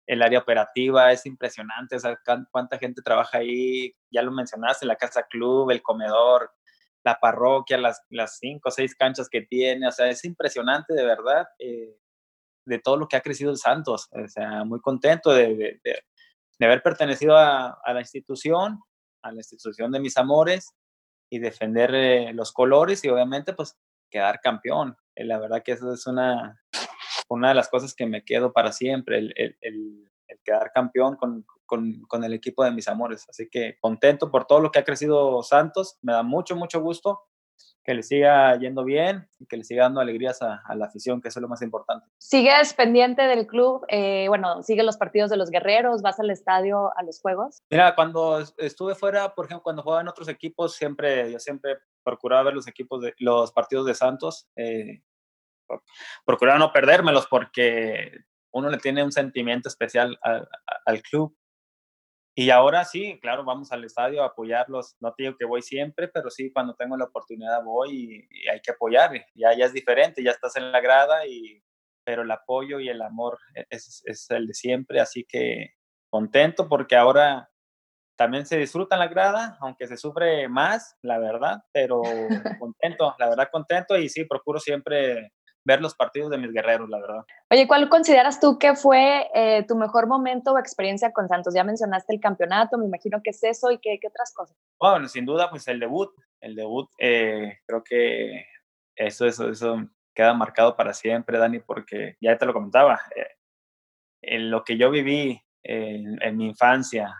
el 0.06 0.22
área 0.22 0.40
operativa 0.40 1.12
es 1.12 1.26
impresionante, 1.26 1.96
cuánta 2.50 2.78
gente 2.78 3.02
trabaja 3.02 3.38
ahí, 3.38 3.94
ya 4.10 4.22
lo 4.22 4.32
mencionaste, 4.32 4.86
la 4.86 4.96
casa 4.96 5.26
club, 5.28 5.70
el 5.70 5.82
comedor, 5.82 6.50
la 7.04 7.18
parroquia, 7.18 7.78
las, 7.78 8.38
cinco 8.38 8.68
o 8.68 8.72
seis 8.72 8.94
canchas 8.94 9.28
que 9.28 9.42
tiene, 9.42 9.86
o 9.88 9.92
sea, 9.92 10.08
es 10.08 10.24
impresionante 10.24 10.94
de 10.94 11.04
verdad 11.04 11.46
eh, 11.58 11.96
de 12.64 12.78
todo 12.78 12.96
lo 12.96 13.08
que 13.08 13.16
ha 13.16 13.22
crecido 13.22 13.50
el 13.50 13.58
Santos, 13.58 14.08
o 14.12 14.28
sea, 14.28 14.64
muy 14.64 14.80
contento 14.80 15.32
de, 15.32 15.80
haber 16.60 16.82
pertenecido 16.82 17.36
a, 17.36 17.78
a, 17.84 17.92
la 17.92 18.00
institución, 18.00 18.80
a 19.22 19.32
la 19.32 19.38
institución 19.38 19.90
de 19.90 20.00
mis 20.00 20.16
amores 20.16 20.74
y 21.28 21.38
defender 21.38 21.94
eh, 21.94 22.32
los 22.34 22.52
colores 22.52 23.04
y 23.04 23.08
obviamente 23.08 23.52
pues 23.52 23.76
quedar 24.10 24.40
campeón. 24.40 24.96
Eh, 25.16 25.24
la 25.24 25.38
verdad 25.38 25.62
que 25.64 25.72
eso 25.72 25.92
es 25.92 26.06
una, 26.06 26.61
una 27.32 27.48
de 27.48 27.54
las 27.54 27.68
cosas 27.68 27.94
que 27.94 28.06
me 28.06 28.24
quedo 28.24 28.52
para 28.52 28.72
siempre, 28.72 29.18
el, 29.18 29.32
el, 29.36 29.56
el, 29.60 30.08
quedar 30.44 30.72
campeón 30.72 31.16
con, 31.16 31.44
con, 31.66 32.02
con, 32.08 32.24
el 32.24 32.32
equipo 32.32 32.64
de 32.64 32.72
mis 32.72 32.88
amores. 32.88 33.26
Así 33.28 33.48
que 33.48 33.76
contento 33.80 34.30
por 34.30 34.46
todo 34.46 34.60
lo 34.60 34.70
que 34.70 34.80
ha 34.80 34.84
crecido 34.84 35.42
Santos, 35.42 35.98
me 36.02 36.12
da 36.12 36.22
mucho, 36.22 36.56
mucho 36.56 36.80
gusto 36.80 37.20
que 37.84 37.94
le 37.94 38.02
siga 38.02 38.56
yendo 38.58 38.84
bien 38.84 39.28
y 39.38 39.46
que 39.46 39.56
le 39.56 39.64
siga 39.64 39.84
dando 39.84 40.00
alegrías 40.00 40.40
a, 40.42 40.62
a, 40.64 40.74
la 40.74 40.86
afición, 40.86 41.20
que 41.20 41.28
eso 41.28 41.40
es 41.40 41.42
lo 41.42 41.48
más 41.48 41.62
importante. 41.62 42.06
¿Sigues 42.18 42.74
pendiente 42.74 43.22
del 43.22 43.46
club? 43.46 43.84
Eh, 43.88 44.26
bueno, 44.28 44.62
¿sigues 44.62 44.84
los 44.84 44.96
partidos 44.96 45.30
de 45.30 45.36
los 45.36 45.50
guerreros? 45.50 46.02
¿Vas 46.02 46.20
al 46.20 46.30
estadio 46.30 46.96
a 46.96 47.02
los 47.02 47.20
juegos? 47.20 47.58
Mira, 47.70 47.94
cuando 47.94 48.40
estuve 48.58 48.94
fuera, 48.94 49.34
por 49.34 49.46
ejemplo, 49.46 49.64
cuando 49.64 49.82
jugaba 49.82 50.02
en 50.02 50.08
otros 50.08 50.28
equipos, 50.28 50.74
siempre, 50.76 51.30
yo 51.32 51.38
siempre 51.38 51.78
procuraba 52.04 52.44
ver 52.44 52.54
los 52.54 52.68
equipos 52.68 53.02
de 53.02 53.14
los 53.18 53.52
partidos 53.52 53.86
de 53.86 53.94
Santos. 53.94 54.48
Eh, 54.56 55.02
procuraba 56.24 56.58
no 56.58 56.72
perdérmelos 56.72 57.26
porque 57.26 58.10
uno 58.52 58.68
le 58.70 58.78
tiene 58.78 59.02
un 59.02 59.12
sentimiento 59.12 59.68
especial 59.68 60.18
al, 60.22 60.48
al 60.84 61.02
club. 61.02 61.36
Y 62.34 62.48
ahora 62.48 62.84
sí, 62.84 63.18
claro, 63.20 63.44
vamos 63.44 63.72
al 63.72 63.84
estadio 63.84 64.22
a 64.22 64.28
apoyarlos. 64.28 64.96
No 65.00 65.12
te 65.12 65.24
digo 65.24 65.36
que 65.38 65.44
voy 65.44 65.60
siempre, 65.62 66.08
pero 66.08 66.30
sí, 66.30 66.50
cuando 66.50 66.74
tengo 66.74 66.96
la 66.96 67.04
oportunidad 67.04 67.62
voy 67.62 67.90
y, 68.30 68.44
y 68.44 68.48
hay 68.48 68.60
que 68.60 68.70
apoyar. 68.70 69.12
Ya, 69.34 69.54
ya 69.56 69.66
es 69.66 69.72
diferente, 69.72 70.22
ya 70.22 70.30
estás 70.30 70.56
en 70.56 70.72
la 70.72 70.80
grada, 70.80 71.26
y, 71.26 71.62
pero 72.04 72.22
el 72.22 72.30
apoyo 72.30 72.80
y 72.80 72.88
el 72.88 73.02
amor 73.02 73.38
es, 73.68 74.02
es 74.06 74.30
el 74.30 74.46
de 74.46 74.54
siempre. 74.54 75.00
Así 75.00 75.24
que 75.28 75.74
contento 76.10 76.68
porque 76.68 76.96
ahora 76.96 77.50
también 78.16 78.46
se 78.46 78.56
disfruta 78.58 78.94
en 78.94 79.00
la 79.00 79.08
grada, 79.08 79.56
aunque 79.60 79.86
se 79.86 79.96
sufre 79.96 80.48
más, 80.48 80.96
la 81.02 81.18
verdad, 81.18 81.64
pero 81.72 82.02
contento, 82.60 83.14
la 83.18 83.28
verdad 83.28 83.48
contento 83.50 83.96
y 83.96 84.08
sí, 84.08 84.24
procuro 84.24 84.60
siempre 84.60 85.32
ver 85.64 85.80
los 85.80 85.94
partidos 85.94 86.30
de 86.30 86.38
mis 86.38 86.52
guerreros, 86.52 86.88
la 86.88 87.00
verdad. 87.00 87.24
Oye, 87.50 87.66
¿cuál 87.66 87.88
consideras 87.88 88.40
tú 88.40 88.58
que 88.58 88.74
fue 88.74 89.28
eh, 89.34 89.64
tu 89.66 89.76
mejor 89.76 90.06
momento 90.06 90.52
o 90.52 90.58
experiencia 90.58 91.12
con 91.12 91.28
Santos? 91.28 91.54
Ya 91.54 91.64
mencionaste 91.64 92.14
el 92.14 92.20
campeonato, 92.20 92.78
me 92.78 92.86
imagino 92.86 93.20
que 93.22 93.30
es 93.30 93.42
eso 93.44 93.70
y 93.70 93.78
qué, 93.78 93.98
qué 94.00 94.08
otras 94.08 94.32
cosas. 94.34 94.56
Bueno, 94.78 95.08
sin 95.08 95.24
duda, 95.24 95.50
pues 95.50 95.66
el 95.68 95.78
debut, 95.80 96.12
el 96.40 96.54
debut, 96.54 96.90
eh, 96.98 97.58
creo 97.66 97.84
que 97.84 98.46
eso, 98.96 99.26
eso, 99.26 99.48
eso 99.48 99.76
queda 100.14 100.34
marcado 100.34 100.76
para 100.76 100.92
siempre, 100.92 101.38
Dani, 101.38 101.60
porque 101.60 102.16
ya 102.20 102.36
te 102.36 102.46
lo 102.46 102.52
comentaba, 102.52 103.00
eh, 103.16 103.26
en 104.22 104.50
lo 104.50 104.64
que 104.64 104.76
yo 104.76 104.90
viví 104.90 105.40
en, 105.62 106.20
en, 106.22 106.36
mi 106.36 106.46
infancia, 106.46 107.14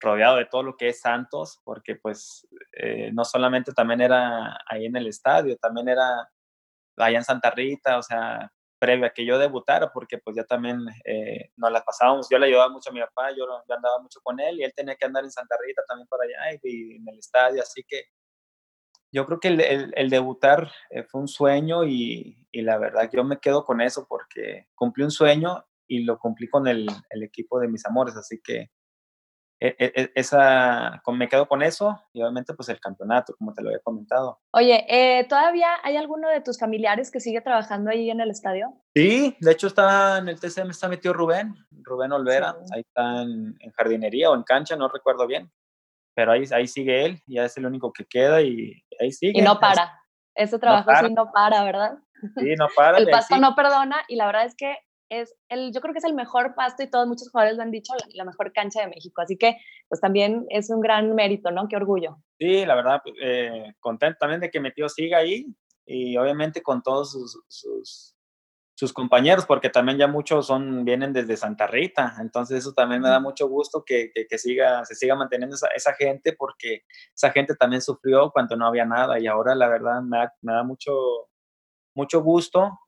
rodeado 0.00 0.36
de 0.36 0.46
todo 0.46 0.62
lo 0.62 0.76
que 0.76 0.88
es 0.88 1.00
Santos, 1.00 1.60
porque 1.64 1.96
pues 1.96 2.46
eh, 2.72 3.10
no 3.12 3.24
solamente 3.24 3.72
también 3.72 4.00
era 4.00 4.58
ahí 4.66 4.86
en 4.86 4.96
el 4.96 5.06
estadio, 5.06 5.56
también 5.56 5.88
era 5.88 6.28
allá 6.96 7.18
en 7.18 7.24
Santa 7.24 7.50
Rita, 7.50 7.98
o 7.98 8.02
sea, 8.02 8.50
previo 8.78 9.06
a 9.06 9.10
que 9.10 9.24
yo 9.24 9.38
debutara, 9.38 9.90
porque 9.92 10.18
pues 10.18 10.36
ya 10.36 10.44
también 10.44 10.80
eh, 11.04 11.50
nos 11.56 11.72
las 11.72 11.82
pasábamos, 11.84 12.28
yo 12.30 12.38
le 12.38 12.46
ayudaba 12.46 12.68
mucho 12.68 12.90
a 12.90 12.92
mi 12.92 13.00
papá, 13.00 13.30
yo, 13.30 13.46
yo, 13.46 13.74
andaba 13.74 13.98
mucho 14.00 14.20
con 14.22 14.38
él 14.40 14.60
y 14.60 14.64
él 14.64 14.72
tenía 14.74 14.96
que 14.96 15.06
andar 15.06 15.24
en 15.24 15.30
Santa 15.30 15.56
Rita 15.64 15.82
también 15.88 16.06
por 16.08 16.20
allá 16.22 16.58
y, 16.62 16.92
y 16.92 16.96
en 16.96 17.08
el 17.08 17.18
estadio, 17.18 17.62
así 17.62 17.82
que 17.86 18.04
yo 19.10 19.26
creo 19.26 19.38
que 19.38 19.48
el, 19.48 19.60
el, 19.60 19.92
el 19.94 20.10
debutar 20.10 20.72
eh, 20.90 21.04
fue 21.04 21.20
un 21.20 21.28
sueño 21.28 21.84
y, 21.84 22.48
y, 22.50 22.62
la 22.62 22.78
verdad 22.78 23.08
yo 23.12 23.22
me 23.22 23.38
quedo 23.38 23.64
con 23.64 23.80
eso 23.80 24.06
porque 24.08 24.66
cumplí 24.74 25.04
un 25.04 25.12
sueño 25.12 25.64
y 25.86 26.02
lo 26.02 26.18
cumplí 26.18 26.48
con 26.48 26.66
el, 26.66 26.88
el 27.10 27.22
equipo 27.22 27.60
de 27.60 27.68
mis 27.68 27.86
amores, 27.86 28.16
así 28.16 28.40
que 28.42 28.70
esa, 29.60 31.02
me 31.06 31.28
quedo 31.28 31.46
con 31.46 31.62
eso 31.62 32.00
y 32.12 32.20
obviamente 32.20 32.54
pues 32.54 32.68
el 32.68 32.80
campeonato, 32.80 33.34
como 33.38 33.52
te 33.54 33.62
lo 33.62 33.68
había 33.68 33.80
comentado. 33.80 34.40
Oye, 34.52 34.84
eh, 34.88 35.24
¿todavía 35.24 35.68
hay 35.82 35.96
alguno 35.96 36.28
de 36.28 36.40
tus 36.40 36.58
familiares 36.58 37.10
que 37.10 37.20
sigue 37.20 37.40
trabajando 37.40 37.90
ahí 37.90 38.10
en 38.10 38.20
el 38.20 38.30
estadio? 38.30 38.74
Sí, 38.94 39.36
de 39.40 39.52
hecho 39.52 39.68
está 39.68 40.18
en 40.18 40.28
el 40.28 40.40
TCM, 40.40 40.70
está 40.70 40.88
metido 40.88 41.14
Rubén, 41.14 41.54
Rubén 41.70 42.12
Olvera, 42.12 42.56
sí. 42.64 42.74
ahí 42.74 42.80
está 42.80 43.22
en, 43.22 43.56
en, 43.60 43.70
jardinería 43.72 44.30
o 44.30 44.34
en 44.34 44.42
cancha, 44.42 44.76
no 44.76 44.88
recuerdo 44.88 45.26
bien, 45.26 45.50
pero 46.14 46.32
ahí, 46.32 46.44
ahí 46.52 46.66
sigue 46.66 47.04
él, 47.04 47.22
ya 47.26 47.44
es 47.44 47.56
el 47.56 47.66
único 47.66 47.92
que 47.92 48.04
queda 48.04 48.42
y 48.42 48.82
ahí 49.00 49.12
sigue. 49.12 49.38
Y 49.38 49.42
no 49.42 49.58
para, 49.60 50.00
ese 50.34 50.58
trabajo 50.58 50.90
no 50.90 51.08
sí 51.08 51.14
no 51.14 51.32
para, 51.32 51.64
¿verdad? 51.64 51.98
Sí, 52.38 52.54
no 52.58 52.68
para. 52.74 52.98
el 52.98 53.08
pasto 53.08 53.36
no 53.38 53.54
perdona 53.54 54.02
y 54.08 54.16
la 54.16 54.26
verdad 54.26 54.44
es 54.44 54.54
que 54.56 54.76
es 55.20 55.34
el, 55.48 55.72
yo 55.72 55.80
creo 55.80 55.92
que 55.92 55.98
es 55.98 56.04
el 56.04 56.14
mejor 56.14 56.54
pasto 56.54 56.82
y 56.82 56.90
todos 56.90 57.06
muchos 57.06 57.30
jugadores 57.30 57.56
lo 57.56 57.62
han 57.62 57.70
dicho, 57.70 57.92
la, 57.94 58.06
la, 58.14 58.24
mejor 58.24 58.52
cancha 58.52 58.80
de 58.80 58.88
México. 58.88 59.22
Así 59.22 59.36
que, 59.36 59.56
pues 59.88 60.00
también 60.00 60.46
es 60.50 60.70
un 60.70 60.80
gran 60.80 61.14
mérito, 61.14 61.50
¿no? 61.50 61.68
Qué 61.68 61.76
orgullo. 61.76 62.18
Sí, 62.38 62.64
la 62.64 62.74
verdad, 62.74 63.00
eh, 63.20 63.72
contento 63.80 64.18
también 64.20 64.40
de 64.40 64.50
que 64.50 64.60
mi 64.60 64.72
tío 64.72 64.88
siga 64.88 65.18
ahí 65.18 65.46
y 65.86 66.16
obviamente 66.16 66.62
con 66.62 66.82
todos 66.82 67.12
sus, 67.12 67.42
sus, 67.48 68.14
sus, 68.74 68.92
compañeros, 68.92 69.46
porque 69.46 69.70
también 69.70 69.98
ya 69.98 70.06
muchos 70.06 70.46
son, 70.46 70.84
vienen 70.84 71.12
desde 71.12 71.36
Santa 71.36 71.66
Rita. 71.66 72.16
Entonces, 72.20 72.58
eso 72.58 72.72
también 72.72 73.02
me 73.02 73.08
da 73.08 73.20
mucho 73.20 73.48
gusto 73.48 73.84
que, 73.84 74.10
que, 74.14 74.26
que 74.26 74.38
siga, 74.38 74.84
se 74.84 74.94
siga 74.94 75.14
manteniendo 75.14 75.56
esa, 75.56 75.68
esa, 75.68 75.94
gente, 75.94 76.32
porque 76.32 76.82
esa 77.14 77.30
gente 77.30 77.54
también 77.54 77.82
sufrió 77.82 78.30
cuando 78.30 78.56
no 78.56 78.66
había 78.66 78.84
nada 78.84 79.18
y 79.20 79.26
ahora, 79.26 79.54
la 79.54 79.68
verdad, 79.68 80.02
me 80.02 80.18
da, 80.18 80.34
me 80.42 80.52
da 80.52 80.62
mucho, 80.64 80.92
mucho 81.94 82.22
gusto 82.22 82.78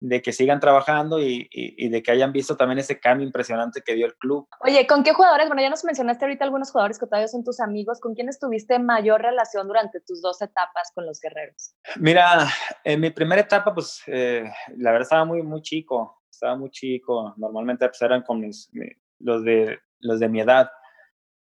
de 0.00 0.22
que 0.22 0.32
sigan 0.32 0.60
trabajando 0.60 1.20
y, 1.20 1.48
y, 1.50 1.86
y, 1.86 1.88
de 1.88 2.02
que 2.02 2.12
hayan 2.12 2.32
visto 2.32 2.56
también 2.56 2.78
ese 2.78 3.00
cambio 3.00 3.26
impresionante 3.26 3.82
que 3.84 3.94
dio 3.94 4.06
el 4.06 4.14
club. 4.14 4.48
Oye, 4.60 4.86
¿con 4.86 5.02
qué 5.02 5.12
jugadores? 5.12 5.48
Bueno, 5.48 5.62
ya 5.62 5.70
nos 5.70 5.84
mencionaste 5.84 6.24
ahorita 6.24 6.44
algunos 6.44 6.70
jugadores 6.70 6.98
que 6.98 7.06
todavía 7.06 7.28
son 7.28 7.42
tus 7.42 7.60
amigos. 7.60 8.00
¿Con 8.00 8.14
quiénes 8.14 8.38
tuviste 8.38 8.78
mayor 8.78 9.22
relación 9.22 9.66
durante 9.66 10.00
tus 10.00 10.22
dos 10.22 10.40
etapas 10.40 10.92
con 10.94 11.04
los 11.04 11.20
guerreros? 11.20 11.74
Mira, 11.96 12.46
en 12.84 13.00
mi 13.00 13.10
primera 13.10 13.40
etapa, 13.40 13.74
pues 13.74 14.02
eh, 14.06 14.44
la 14.76 14.92
verdad 14.92 15.02
estaba 15.02 15.24
muy, 15.24 15.42
muy 15.42 15.62
chico, 15.62 16.22
estaba 16.30 16.56
muy 16.56 16.70
chico. 16.70 17.34
Normalmente 17.36 17.88
pues, 17.88 18.00
eran 18.02 18.22
con 18.22 18.40
mis, 18.40 18.70
los, 19.18 19.42
de, 19.44 19.78
los 20.00 20.20
de 20.20 20.28
mi 20.28 20.40
edad 20.40 20.70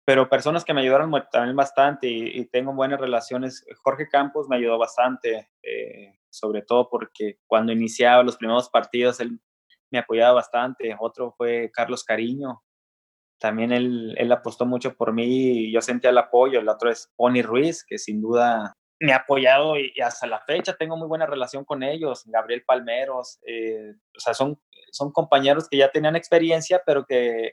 pero 0.09 0.27
personas 0.27 0.65
que 0.65 0.73
me 0.73 0.81
ayudaron 0.81 1.11
también 1.31 1.55
bastante 1.55 2.07
y, 2.07 2.39
y, 2.39 2.45
tengo 2.45 2.73
buenas 2.73 2.99
relaciones. 2.99 3.63
Jorge 3.83 4.07
Campos 4.09 4.47
me 4.49 4.55
ayudó 4.55 4.79
bastante, 4.79 5.51
eh, 5.61 6.17
sobre 6.31 6.63
todo 6.63 6.89
porque 6.89 7.37
cuando 7.45 7.73
iniciaba 7.73 8.23
los 8.23 8.35
primeros 8.35 8.71
partidos 8.71 9.19
él 9.19 9.39
me 9.91 9.99
apoyaba 9.99 10.33
bastante. 10.33 10.97
Otro 10.99 11.35
fue 11.37 11.69
Carlos 11.71 12.03
Cariño, 12.03 12.63
también 13.39 13.71
él, 13.71 14.15
él 14.17 14.31
apostó 14.31 14.65
mucho 14.65 14.95
por 14.95 15.13
mí 15.13 15.67
y 15.67 15.71
yo 15.71 15.79
sentía 15.79 16.09
el 16.09 16.17
apoyo. 16.17 16.59
El 16.59 16.69
otro 16.69 16.89
es 16.89 17.13
Pony 17.15 17.43
Ruiz, 17.43 17.85
que 17.87 17.99
sin 17.99 18.19
duda 18.19 18.73
me 18.99 19.13
ha 19.13 19.17
apoyado 19.17 19.77
y, 19.77 19.93
hasta 20.03 20.25
la 20.25 20.39
fecha 20.39 20.75
tengo 20.75 20.97
muy 20.97 21.07
buena 21.07 21.27
relación 21.27 21.65
con 21.65 21.83
ellos. 21.83 22.23
Gabriel 22.25 22.63
Palmeros, 22.65 23.37
eh, 23.45 23.93
o 24.17 24.19
sea, 24.19 24.33
son, 24.33 24.59
son 24.91 25.11
compañeros 25.11 25.69
que 25.69 25.77
ya 25.77 25.91
tenían 25.91 26.15
experiencia, 26.15 26.81
pero 26.83 27.05
que 27.05 27.51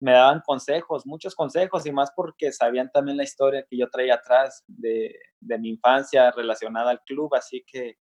me 0.00 0.12
daban 0.12 0.42
consejos, 0.44 1.06
muchos 1.06 1.34
consejos, 1.34 1.86
y 1.86 1.92
más 1.92 2.12
porque 2.14 2.52
sabían 2.52 2.90
también 2.92 3.16
la 3.16 3.24
historia 3.24 3.64
que 3.68 3.78
yo 3.78 3.88
traía 3.88 4.14
atrás 4.14 4.64
de, 4.66 5.14
de 5.40 5.58
mi 5.58 5.70
infancia 5.70 6.30
relacionada 6.30 6.90
al 6.90 7.02
club, 7.02 7.34
así 7.34 7.64
que 7.66 7.96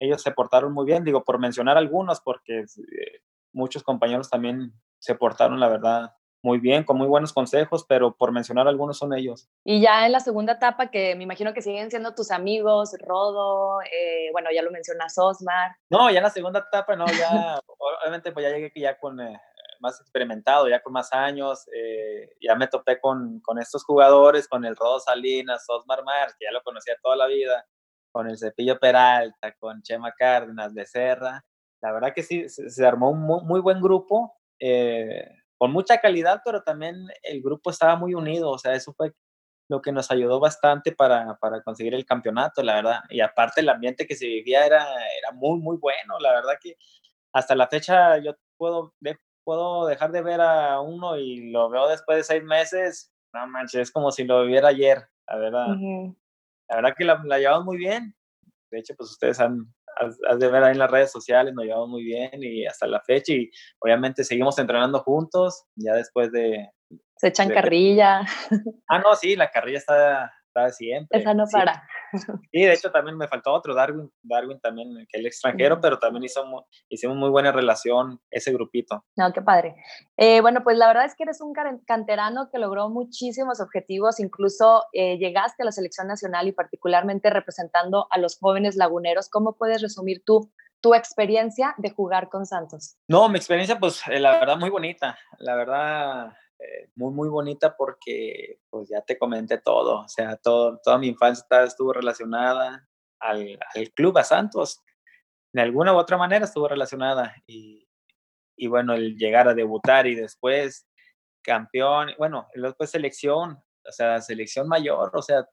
ellos 0.00 0.22
se 0.22 0.32
portaron 0.32 0.72
muy 0.72 0.86
bien, 0.86 1.04
digo, 1.04 1.24
por 1.24 1.38
mencionar 1.38 1.76
algunos, 1.76 2.20
porque 2.20 2.60
eh, 2.60 3.20
muchos 3.52 3.82
compañeros 3.82 4.30
también 4.30 4.72
se 4.98 5.14
portaron, 5.14 5.60
la 5.60 5.68
verdad, 5.68 6.12
muy 6.44 6.58
bien, 6.58 6.84
con 6.84 6.98
muy 6.98 7.06
buenos 7.06 7.32
consejos, 7.32 7.86
pero 7.88 8.14
por 8.16 8.30
mencionar 8.30 8.68
algunos 8.68 8.98
son 8.98 9.14
ellos. 9.14 9.48
Y 9.64 9.80
ya 9.80 10.04
en 10.04 10.12
la 10.12 10.20
segunda 10.20 10.52
etapa, 10.54 10.90
que 10.90 11.14
me 11.14 11.22
imagino 11.24 11.54
que 11.54 11.62
siguen 11.62 11.90
siendo 11.90 12.14
tus 12.14 12.30
amigos, 12.30 12.94
Rodo, 13.00 13.80
eh, 13.82 14.28
bueno, 14.32 14.50
ya 14.54 14.62
lo 14.62 14.70
mencionas, 14.70 15.16
Osmar. 15.16 15.72
No, 15.88 16.10
ya 16.10 16.18
en 16.18 16.24
la 16.24 16.30
segunda 16.30 16.60
etapa, 16.60 16.96
no, 16.96 17.06
ya, 17.06 17.58
obviamente, 18.02 18.30
pues 18.30 18.44
ya 18.44 18.54
llegué 18.54 18.72
ya 18.76 18.98
con 18.98 19.20
eh, 19.20 19.40
más 19.84 20.00
experimentado, 20.00 20.68
ya 20.68 20.82
con 20.82 20.92
más 20.92 21.12
años, 21.12 21.66
eh, 21.72 22.34
ya 22.40 22.56
me 22.56 22.66
topé 22.66 23.00
con, 23.00 23.40
con, 23.40 23.58
estos 23.58 23.84
jugadores, 23.84 24.48
con 24.48 24.64
el 24.64 24.74
Rodo 24.74 24.98
Salinas, 24.98 25.64
Osmar 25.68 26.02
Mar, 26.02 26.34
que 26.38 26.46
ya 26.46 26.52
lo 26.52 26.62
conocía 26.62 26.96
toda 27.02 27.16
la 27.16 27.26
vida, 27.26 27.64
con 28.10 28.28
el 28.28 28.38
Cepillo 28.38 28.78
Peralta, 28.78 29.54
con 29.58 29.82
Chema 29.82 30.12
Cárdenas, 30.12 30.74
Becerra. 30.74 31.44
La 31.80 31.92
verdad 31.92 32.12
que 32.14 32.22
sí, 32.22 32.48
se, 32.48 32.86
armó 32.86 33.10
un 33.10 33.20
muy, 33.20 33.42
muy 33.44 33.60
buen 33.60 33.80
grupo. 33.80 34.34
Eh, 34.58 35.28
con 35.58 35.72
mucha 35.72 35.98
calidad, 35.98 36.42
pero 36.44 36.62
también 36.62 37.06
el 37.22 37.42
grupo 37.42 37.70
estaba 37.70 37.96
muy 37.96 38.14
unido, 38.14 38.50
o 38.50 38.58
sea, 38.58 38.74
eso 38.74 38.92
fue 38.92 39.12
lo 39.68 39.80
que 39.80 39.92
nos 39.92 40.10
ayudó 40.10 40.40
bastante 40.40 40.92
para, 40.92 41.36
para 41.38 41.62
conseguir 41.62 41.94
el 41.94 42.04
campeonato, 42.04 42.62
la 42.62 42.74
verdad. 42.76 43.00
Y 43.08 43.20
aparte 43.20 43.60
el 43.60 43.68
ambiente 43.68 44.06
que 44.06 44.16
se 44.16 44.26
vivía 44.26 44.66
era, 44.66 44.84
era 45.18 45.32
muy, 45.32 45.58
muy 45.60 45.76
bueno, 45.78 46.18
la 46.20 46.32
verdad 46.32 46.54
que 46.60 46.76
hasta 47.32 47.54
la 47.54 47.66
fecha 47.68 48.18
yo 48.18 48.34
puedo, 48.56 48.94
puedo 49.44 49.86
dejar 49.86 50.10
de 50.12 50.22
ver 50.22 50.40
a 50.40 50.80
uno 50.80 51.16
y 51.16 51.50
lo 51.50 51.68
veo 51.70 51.88
después 51.88 52.18
de 52.18 52.24
seis 52.24 52.42
meses, 52.42 53.12
no 53.32 53.46
manches, 53.46 53.82
es 53.82 53.90
como 53.90 54.10
si 54.10 54.24
lo 54.24 54.42
viviera 54.42 54.68
ayer, 54.68 55.06
la 55.28 55.36
verdad. 55.36 55.66
La 56.68 56.76
verdad 56.76 56.94
que 56.96 57.04
la, 57.04 57.20
la 57.24 57.38
llevamos 57.38 57.66
muy 57.66 57.76
bien. 57.76 58.14
De 58.70 58.78
hecho, 58.78 58.94
pues 58.96 59.10
ustedes 59.10 59.38
han, 59.38 59.72
has, 59.96 60.38
de 60.38 60.48
ver 60.48 60.64
ahí 60.64 60.72
en 60.72 60.78
las 60.78 60.90
redes 60.90 61.12
sociales, 61.12 61.54
nos 61.54 61.64
llevamos 61.64 61.88
muy 61.88 62.04
bien 62.04 62.42
y 62.42 62.66
hasta 62.66 62.86
la 62.86 63.00
fecha 63.00 63.32
y 63.32 63.50
obviamente 63.80 64.24
seguimos 64.24 64.58
entrenando 64.58 65.00
juntos, 65.00 65.64
ya 65.76 65.94
después 65.94 66.32
de... 66.32 66.68
Se 67.16 67.28
echan 67.28 67.50
carrilla. 67.50 68.22
Ah, 68.88 68.98
no, 68.98 69.14
sí, 69.14 69.36
la 69.36 69.50
carrilla 69.50 69.78
está, 69.78 70.32
está 70.54 70.70
siempre. 70.70 71.20
Esa 71.20 71.34
no 71.34 71.44
para. 71.50 71.82
Sí, 72.52 72.62
de 72.62 72.72
hecho 72.72 72.92
también 72.92 73.16
me 73.16 73.26
faltó 73.26 73.52
otro, 73.52 73.74
Darwin, 73.74 74.08
Darwin 74.22 74.60
también, 74.60 74.88
que 75.10 75.18
el 75.18 75.26
extranjero, 75.26 75.80
pero 75.80 75.98
también 75.98 76.22
hizo, 76.22 76.44
hicimos 76.88 77.16
muy 77.16 77.28
buena 77.28 77.50
relación 77.50 78.20
ese 78.30 78.52
grupito. 78.52 79.04
No, 79.16 79.32
qué 79.32 79.42
padre. 79.42 79.74
Eh, 80.16 80.40
bueno, 80.40 80.62
pues 80.62 80.78
la 80.78 80.86
verdad 80.86 81.06
es 81.06 81.16
que 81.16 81.24
eres 81.24 81.40
un 81.40 81.52
canterano 81.84 82.50
que 82.52 82.60
logró 82.60 82.88
muchísimos 82.88 83.60
objetivos, 83.60 84.20
incluso 84.20 84.84
eh, 84.92 85.18
llegaste 85.18 85.64
a 85.64 85.66
la 85.66 85.72
selección 85.72 86.06
nacional 86.06 86.46
y 86.46 86.52
particularmente 86.52 87.30
representando 87.30 88.06
a 88.10 88.18
los 88.20 88.38
jóvenes 88.38 88.76
laguneros. 88.76 89.28
¿Cómo 89.28 89.56
puedes 89.56 89.82
resumir 89.82 90.22
tú 90.24 90.52
tu 90.80 90.94
experiencia 90.94 91.74
de 91.78 91.90
jugar 91.90 92.28
con 92.28 92.44
Santos? 92.44 92.98
No, 93.08 93.28
mi 93.30 93.38
experiencia, 93.38 93.78
pues 93.80 94.06
eh, 94.06 94.20
la 94.20 94.38
verdad 94.38 94.58
muy 94.58 94.68
bonita. 94.70 95.18
La 95.38 95.56
verdad, 95.56 96.32
eh, 96.64 96.88
muy, 96.94 97.12
muy 97.12 97.28
bonita 97.28 97.76
porque 97.76 98.60
pues 98.70 98.88
ya 98.88 99.02
te 99.02 99.18
comenté 99.18 99.58
todo, 99.58 100.00
o 100.00 100.08
sea, 100.08 100.36
todo, 100.36 100.80
toda 100.82 100.98
mi 100.98 101.08
infancia 101.08 101.64
estuvo 101.64 101.92
relacionada 101.92 102.88
al, 103.20 103.58
al, 103.74 103.90
club, 103.92 104.16
a 104.18 104.24
Santos, 104.24 104.82
de 105.52 105.62
alguna 105.62 105.92
u 105.92 105.96
otra 105.96 106.16
manera 106.16 106.44
estuvo 106.44 106.66
relacionada 106.68 107.34
y, 107.46 107.86
y 108.56 108.66
bueno, 108.66 108.94
el 108.94 109.16
llegar 109.16 109.48
a 109.48 109.54
debutar 109.54 110.06
y 110.06 110.14
después 110.14 110.88
campeón, 111.42 112.10
bueno, 112.18 112.48
después 112.54 112.90
selección, 112.90 113.62
o 113.86 113.92
sea, 113.92 114.20
selección 114.20 114.66
mayor, 114.66 115.10
o 115.14 115.22
sea, 115.22 115.46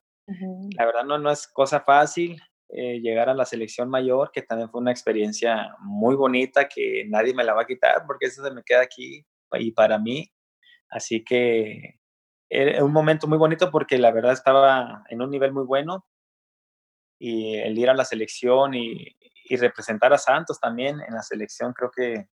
la 0.77 0.85
verdad 0.85 1.03
no, 1.03 1.17
no 1.17 1.29
es 1.29 1.45
cosa 1.47 1.81
fácil, 1.81 2.41
eh, 2.69 3.01
llegar 3.01 3.27
a 3.27 3.33
la 3.33 3.43
selección 3.43 3.89
mayor, 3.89 4.31
que 4.31 4.43
también 4.43 4.69
fue 4.69 4.79
una 4.79 4.91
experiencia 4.91 5.75
muy 5.79 6.15
bonita 6.15 6.69
que 6.69 7.05
nadie 7.09 7.33
me 7.33 7.43
la 7.43 7.53
va 7.53 7.63
a 7.63 7.67
quitar 7.67 8.05
porque 8.07 8.27
eso 8.27 8.41
se 8.41 8.51
me 8.51 8.63
queda 8.63 8.81
aquí 8.81 9.25
y 9.53 9.71
para 9.71 9.99
mí 9.99 10.31
Así 10.91 11.23
que 11.23 11.99
era 12.49 12.83
un 12.83 12.91
momento 12.91 13.27
muy 13.27 13.37
bonito 13.37 13.71
porque 13.71 13.97
la 13.97 14.11
verdad 14.11 14.33
estaba 14.33 15.03
en 15.09 15.21
un 15.21 15.31
nivel 15.31 15.53
muy 15.53 15.63
bueno 15.63 16.05
y 17.17 17.55
el 17.55 17.77
ir 17.77 17.89
a 17.89 17.93
la 17.93 18.05
selección 18.05 18.73
y, 18.73 19.15
representar 19.53 20.13
a 20.13 20.17
Santos 20.17 20.61
también 20.61 21.01
en 21.01 21.13
la 21.13 21.21
selección, 21.21 21.73
creo 21.73 21.91
que 21.91 22.29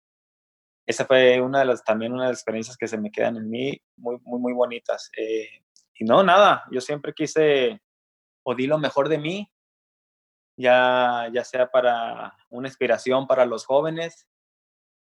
esa 0.85 1.05
fue 1.05 1.39
una 1.39 1.59
de 1.59 1.65
las, 1.65 1.81
también 1.81 2.11
una 2.11 2.23
de 2.23 2.31
las 2.31 2.39
experiencias 2.39 2.75
que 2.75 2.89
se 2.89 2.97
me 2.97 3.09
quedan 3.09 3.37
en 3.37 3.49
mí 3.49 3.81
muy, 3.95 4.17
muy, 4.23 4.37
muy 4.41 4.51
bonitas. 4.51 5.09
Eh, 5.17 5.47
y 5.97 6.03
no, 6.03 6.23
nada, 6.23 6.65
yo 6.71 6.81
siempre 6.81 7.13
quise 7.13 7.81
o 8.43 8.53
di 8.53 8.67
lo 8.67 8.77
mejor 8.77 9.07
de 9.07 9.17
mí, 9.17 9.49
ya, 10.57 11.29
ya 11.33 11.45
sea 11.45 11.71
para 11.71 12.35
una 12.49 12.67
inspiración 12.67 13.27
para 13.27 13.45
los 13.45 13.65
jóvenes, 13.65 14.27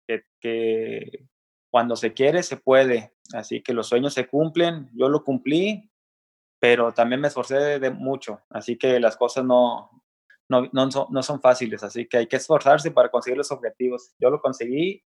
que, 0.08 0.24
que 0.40 1.28
cuando 1.70 1.96
se 1.96 2.14
quiere, 2.14 2.42
se 2.42 2.56
puede. 2.56 3.12
Así 3.32 3.62
que 3.62 3.72
los 3.72 3.88
sueños 3.88 4.14
se 4.14 4.26
cumplen. 4.26 4.90
Yo 4.94 5.08
lo 5.08 5.24
cumplí, 5.24 5.90
pero 6.58 6.92
también 6.92 7.20
me 7.20 7.28
esforcé 7.28 7.78
de, 7.78 7.90
mucho. 7.90 8.40
Así 8.50 8.76
que 8.76 9.00
las 9.00 9.16
cosas 9.16 9.44
no, 9.44 9.90
no, 10.48 10.68
no, 10.72 10.90
son, 10.90 11.06
no 11.10 11.22
son 11.22 11.40
fáciles. 11.40 11.82
Así 11.82 12.06
que 12.06 12.18
hay 12.18 12.26
que 12.26 12.36
esforzarse 12.36 12.90
para 12.90 13.10
conseguir 13.10 13.38
los 13.38 13.50
objetivos. 13.50 14.14
Yo 14.18 14.30
lo 14.30 14.40
conseguí 14.40 15.04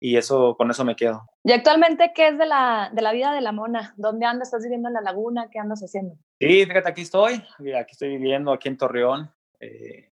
y 0.00 0.16
eso 0.16 0.56
con 0.56 0.70
eso 0.70 0.84
me 0.84 0.96
quedo. 0.96 1.24
¿Y 1.42 1.52
actualmente 1.52 2.12
qué 2.14 2.28
es 2.28 2.38
de 2.38 2.46
la, 2.46 2.90
de 2.92 3.02
la 3.02 3.12
vida 3.12 3.32
de 3.32 3.40
la 3.40 3.52
mona? 3.52 3.94
¿Dónde 3.96 4.26
andas? 4.26 4.48
¿Estás 4.48 4.62
viviendo 4.62 4.88
en 4.88 4.94
la 4.94 5.00
laguna? 5.00 5.48
¿Qué 5.50 5.58
andas 5.58 5.80
haciendo? 5.80 6.16
Sí, 6.38 6.66
fíjate, 6.66 6.88
aquí 6.88 7.02
estoy. 7.02 7.34
Aquí 7.34 7.92
estoy 7.92 8.10
viviendo, 8.10 8.52
aquí 8.52 8.68
en 8.68 8.76
Torreón. 8.76 9.30
Eh, 9.60 10.10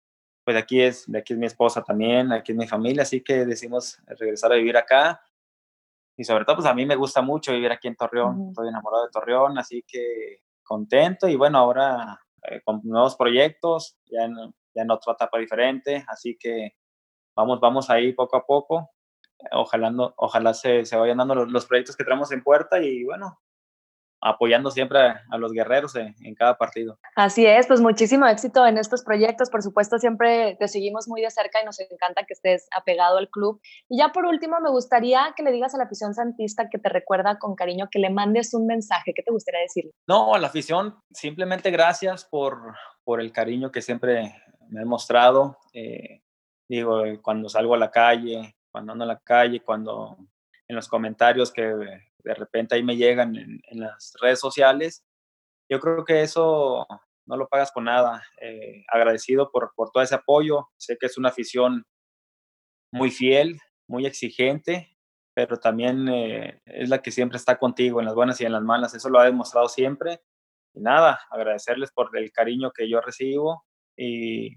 pues 0.46 0.56
aquí 0.56 0.80
es, 0.80 1.10
de 1.10 1.18
aquí 1.18 1.32
es 1.32 1.38
mi 1.38 1.46
esposa 1.46 1.82
también, 1.82 2.32
aquí 2.32 2.52
es 2.52 2.58
mi 2.58 2.68
familia, 2.68 3.02
así 3.02 3.20
que 3.20 3.44
decimos 3.44 3.98
regresar 4.06 4.52
a 4.52 4.54
vivir 4.54 4.76
acá 4.76 5.20
y 6.16 6.24
sobre 6.24 6.44
todo, 6.44 6.56
pues 6.56 6.66
a 6.66 6.74
mí 6.74 6.86
me 6.86 6.96
gusta 6.96 7.20
mucho 7.22 7.52
vivir 7.52 7.70
aquí 7.70 7.88
en 7.88 7.96
Torreón, 7.96 8.48
estoy 8.48 8.68
enamorado 8.68 9.04
de 9.04 9.10
Torreón, 9.10 9.58
así 9.58 9.84
que 9.86 10.40
contento 10.62 11.28
y 11.28 11.36
bueno, 11.36 11.58
ahora 11.58 12.20
eh, 12.42 12.60
con 12.64 12.80
nuevos 12.84 13.16
proyectos, 13.16 13.98
ya 14.06 14.24
en, 14.24 14.34
ya 14.74 14.82
en 14.82 14.90
otra 14.90 15.12
etapa 15.12 15.38
diferente, 15.38 16.04
así 16.08 16.36
que 16.38 16.72
vamos, 17.34 17.60
vamos 17.60 17.90
ahí 17.90 18.12
poco 18.12 18.36
a 18.36 18.46
poco, 18.46 18.90
ojalá, 19.52 19.92
ojalá 20.16 20.54
se, 20.54 20.84
se 20.86 20.96
vayan 20.96 21.18
dando 21.18 21.34
los, 21.34 21.50
los, 21.50 21.66
proyectos 21.66 21.96
que 21.96 22.04
tenemos 22.04 22.32
en 22.32 22.42
puerta 22.42 22.80
y 22.80 23.04
bueno, 23.04 23.38
apoyando 24.28 24.70
siempre 24.70 24.98
a, 24.98 25.38
los 25.38 25.52
guerreros 25.52 25.94
en, 25.94 26.34
cada 26.34 26.58
partido. 26.58 26.98
Así 27.14 27.46
es, 27.46 27.66
pues 27.66 27.80
muchísimo 27.80 28.26
éxito 28.26 28.66
en 28.66 28.76
estos 28.76 29.04
proyectos. 29.04 29.50
Por 29.50 29.62
supuesto, 29.62 29.98
siempre 29.98 30.56
te 30.58 30.68
seguimos 30.68 31.06
muy 31.08 31.22
de 31.22 31.30
cerca 31.30 31.62
y 31.62 31.64
nos 31.64 31.78
encanta 31.78 32.24
que 32.26 32.34
estés 32.34 32.66
apegado 32.76 33.18
al 33.18 33.28
club. 33.30 33.60
Y 33.88 33.98
ya 33.98 34.08
por 34.12 34.26
último, 34.26 34.60
me 34.60 34.70
gustaría 34.70 35.32
que 35.36 35.42
le 35.42 35.52
digas 35.52 35.74
a 35.74 35.78
la 35.78 35.84
afición 35.84 36.12
santista 36.14 36.68
que 36.68 36.78
te 36.78 36.88
recuerda 36.88 37.38
con 37.38 37.54
cariño, 37.54 37.88
que 37.90 38.00
le 38.00 38.10
mandes 38.10 38.52
un 38.52 38.66
mensaje. 38.66 39.12
¿Qué 39.14 39.22
te 39.22 39.30
gustaría 39.30 39.60
decirle? 39.60 39.92
No, 40.08 40.34
a 40.34 40.38
la 40.38 40.48
afición, 40.48 40.96
simplemente 41.12 41.70
gracias 41.70 42.24
por, 42.24 42.74
por 43.04 43.20
el 43.20 43.32
cariño 43.32 43.70
que 43.70 43.82
siempre 43.82 44.34
me 44.68 44.80
han 44.80 44.88
mostrado. 44.88 45.58
Eh, 45.72 46.22
digo, 46.68 47.02
cuando 47.22 47.48
salgo 47.48 47.74
a 47.74 47.78
la 47.78 47.90
calle, 47.90 48.56
cuando 48.70 48.92
ando 48.92 49.04
a 49.04 49.08
la 49.08 49.18
calle, 49.18 49.60
cuando 49.60 50.16
en 50.68 50.74
los 50.74 50.88
comentarios 50.88 51.52
que 51.52 51.72
de 52.26 52.34
repente 52.34 52.74
ahí 52.74 52.82
me 52.82 52.96
llegan 52.96 53.36
en, 53.36 53.80
las 53.80 54.14
redes 54.20 54.40
sociales. 54.40 55.04
Yo 55.70 55.78
creo 55.78 56.04
que 56.04 56.22
eso 56.22 56.86
no 57.24 57.36
lo 57.36 57.48
pagas 57.48 57.70
con 57.70 57.84
nada. 57.84 58.24
Eh, 58.40 58.84
agradecido 58.88 59.50
por, 59.52 59.72
por 59.76 59.90
todo 59.90 60.02
ese 60.02 60.16
apoyo. 60.16 60.68
Sé 60.76 60.98
que 60.98 61.06
es 61.06 61.16
una 61.16 61.28
afición 61.28 61.86
muy 62.92 63.12
fiel, 63.12 63.60
muy 63.88 64.06
exigente, 64.06 64.98
pero 65.34 65.58
también 65.58 66.08
eh, 66.08 66.60
es 66.64 66.88
la 66.88 67.00
que 67.00 67.12
siempre 67.12 67.36
está 67.36 67.58
contigo 67.58 68.00
en 68.00 68.06
las 68.06 68.14
buenas 68.14 68.40
y 68.40 68.44
en 68.44 68.52
las 68.52 68.62
malas. 68.62 68.94
Eso 68.94 69.08
lo 69.08 69.20
ha 69.20 69.24
demostrado 69.24 69.68
siempre. 69.68 70.20
Y 70.74 70.80
nada, 70.80 71.20
agradecerles 71.30 71.92
por 71.92 72.16
el 72.18 72.32
cariño 72.32 72.72
que 72.72 72.88
yo 72.88 73.00
recibo 73.00 73.64
y, 73.96 74.56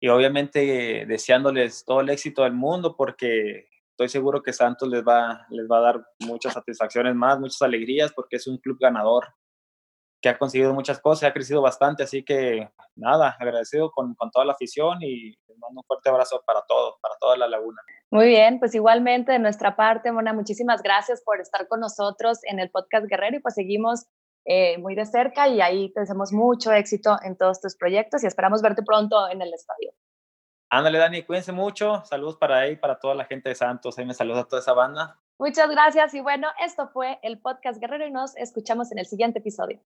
y 0.00 0.08
obviamente 0.08 1.04
deseándoles 1.06 1.84
todo 1.84 2.00
el 2.00 2.10
éxito 2.10 2.44
del 2.44 2.52
mundo 2.52 2.96
porque 2.96 3.68
estoy 3.96 4.10
seguro 4.10 4.42
que 4.42 4.52
Santos 4.52 4.90
les 4.90 5.02
va, 5.02 5.46
les 5.48 5.66
va 5.66 5.78
a 5.78 5.80
dar 5.80 6.06
muchas 6.20 6.52
satisfacciones 6.52 7.14
más, 7.14 7.40
muchas 7.40 7.62
alegrías, 7.62 8.12
porque 8.12 8.36
es 8.36 8.46
un 8.46 8.58
club 8.58 8.76
ganador 8.78 9.24
que 10.20 10.28
ha 10.28 10.36
conseguido 10.36 10.74
muchas 10.74 11.00
cosas, 11.00 11.30
ha 11.30 11.32
crecido 11.32 11.62
bastante, 11.62 12.02
así 12.02 12.22
que 12.22 12.68
nada, 12.94 13.34
agradecido 13.40 13.90
con, 13.90 14.14
con 14.14 14.30
toda 14.30 14.44
la 14.44 14.52
afición 14.52 14.98
y 15.00 15.30
les 15.30 15.58
mando 15.58 15.80
un 15.80 15.84
fuerte 15.86 16.10
abrazo 16.10 16.42
para 16.46 16.60
todos, 16.68 16.96
para 17.00 17.14
toda 17.18 17.38
la 17.38 17.48
laguna. 17.48 17.80
Muy 18.10 18.26
bien, 18.26 18.58
pues 18.58 18.74
igualmente 18.74 19.32
de 19.32 19.38
nuestra 19.38 19.76
parte, 19.76 20.12
Mona, 20.12 20.34
muchísimas 20.34 20.82
gracias 20.82 21.22
por 21.24 21.40
estar 21.40 21.66
con 21.66 21.80
nosotros 21.80 22.40
en 22.42 22.60
el 22.60 22.70
podcast 22.70 23.06
Guerrero 23.08 23.38
y 23.38 23.40
pues 23.40 23.54
seguimos 23.54 24.04
eh, 24.44 24.76
muy 24.76 24.94
de 24.94 25.06
cerca 25.06 25.48
y 25.48 25.62
ahí 25.62 25.90
te 25.94 26.00
deseamos 26.00 26.34
mucho 26.34 26.70
éxito 26.70 27.16
en 27.22 27.38
todos 27.38 27.62
tus 27.62 27.76
proyectos 27.76 28.22
y 28.22 28.26
esperamos 28.26 28.60
verte 28.60 28.82
pronto 28.82 29.26
en 29.30 29.40
el 29.40 29.54
estadio. 29.54 29.92
Ándale, 30.68 30.98
Dani, 30.98 31.22
cuídense 31.22 31.52
mucho. 31.52 32.04
Saludos 32.04 32.36
para 32.36 32.58
ahí, 32.58 32.76
para 32.76 32.98
toda 32.98 33.14
la 33.14 33.24
gente 33.24 33.48
de 33.48 33.54
Santos. 33.54 33.98
Ahí 33.98 34.04
me 34.04 34.14
saluda 34.14 34.44
toda 34.44 34.60
esa 34.60 34.72
banda. 34.72 35.18
Muchas 35.38 35.68
gracias 35.68 36.14
y 36.14 36.20
bueno, 36.20 36.48
esto 36.64 36.88
fue 36.88 37.18
el 37.22 37.38
podcast 37.38 37.78
Guerrero 37.78 38.06
y 38.06 38.10
nos 38.10 38.36
escuchamos 38.36 38.90
en 38.90 38.98
el 38.98 39.06
siguiente 39.06 39.40
episodio. 39.40 39.80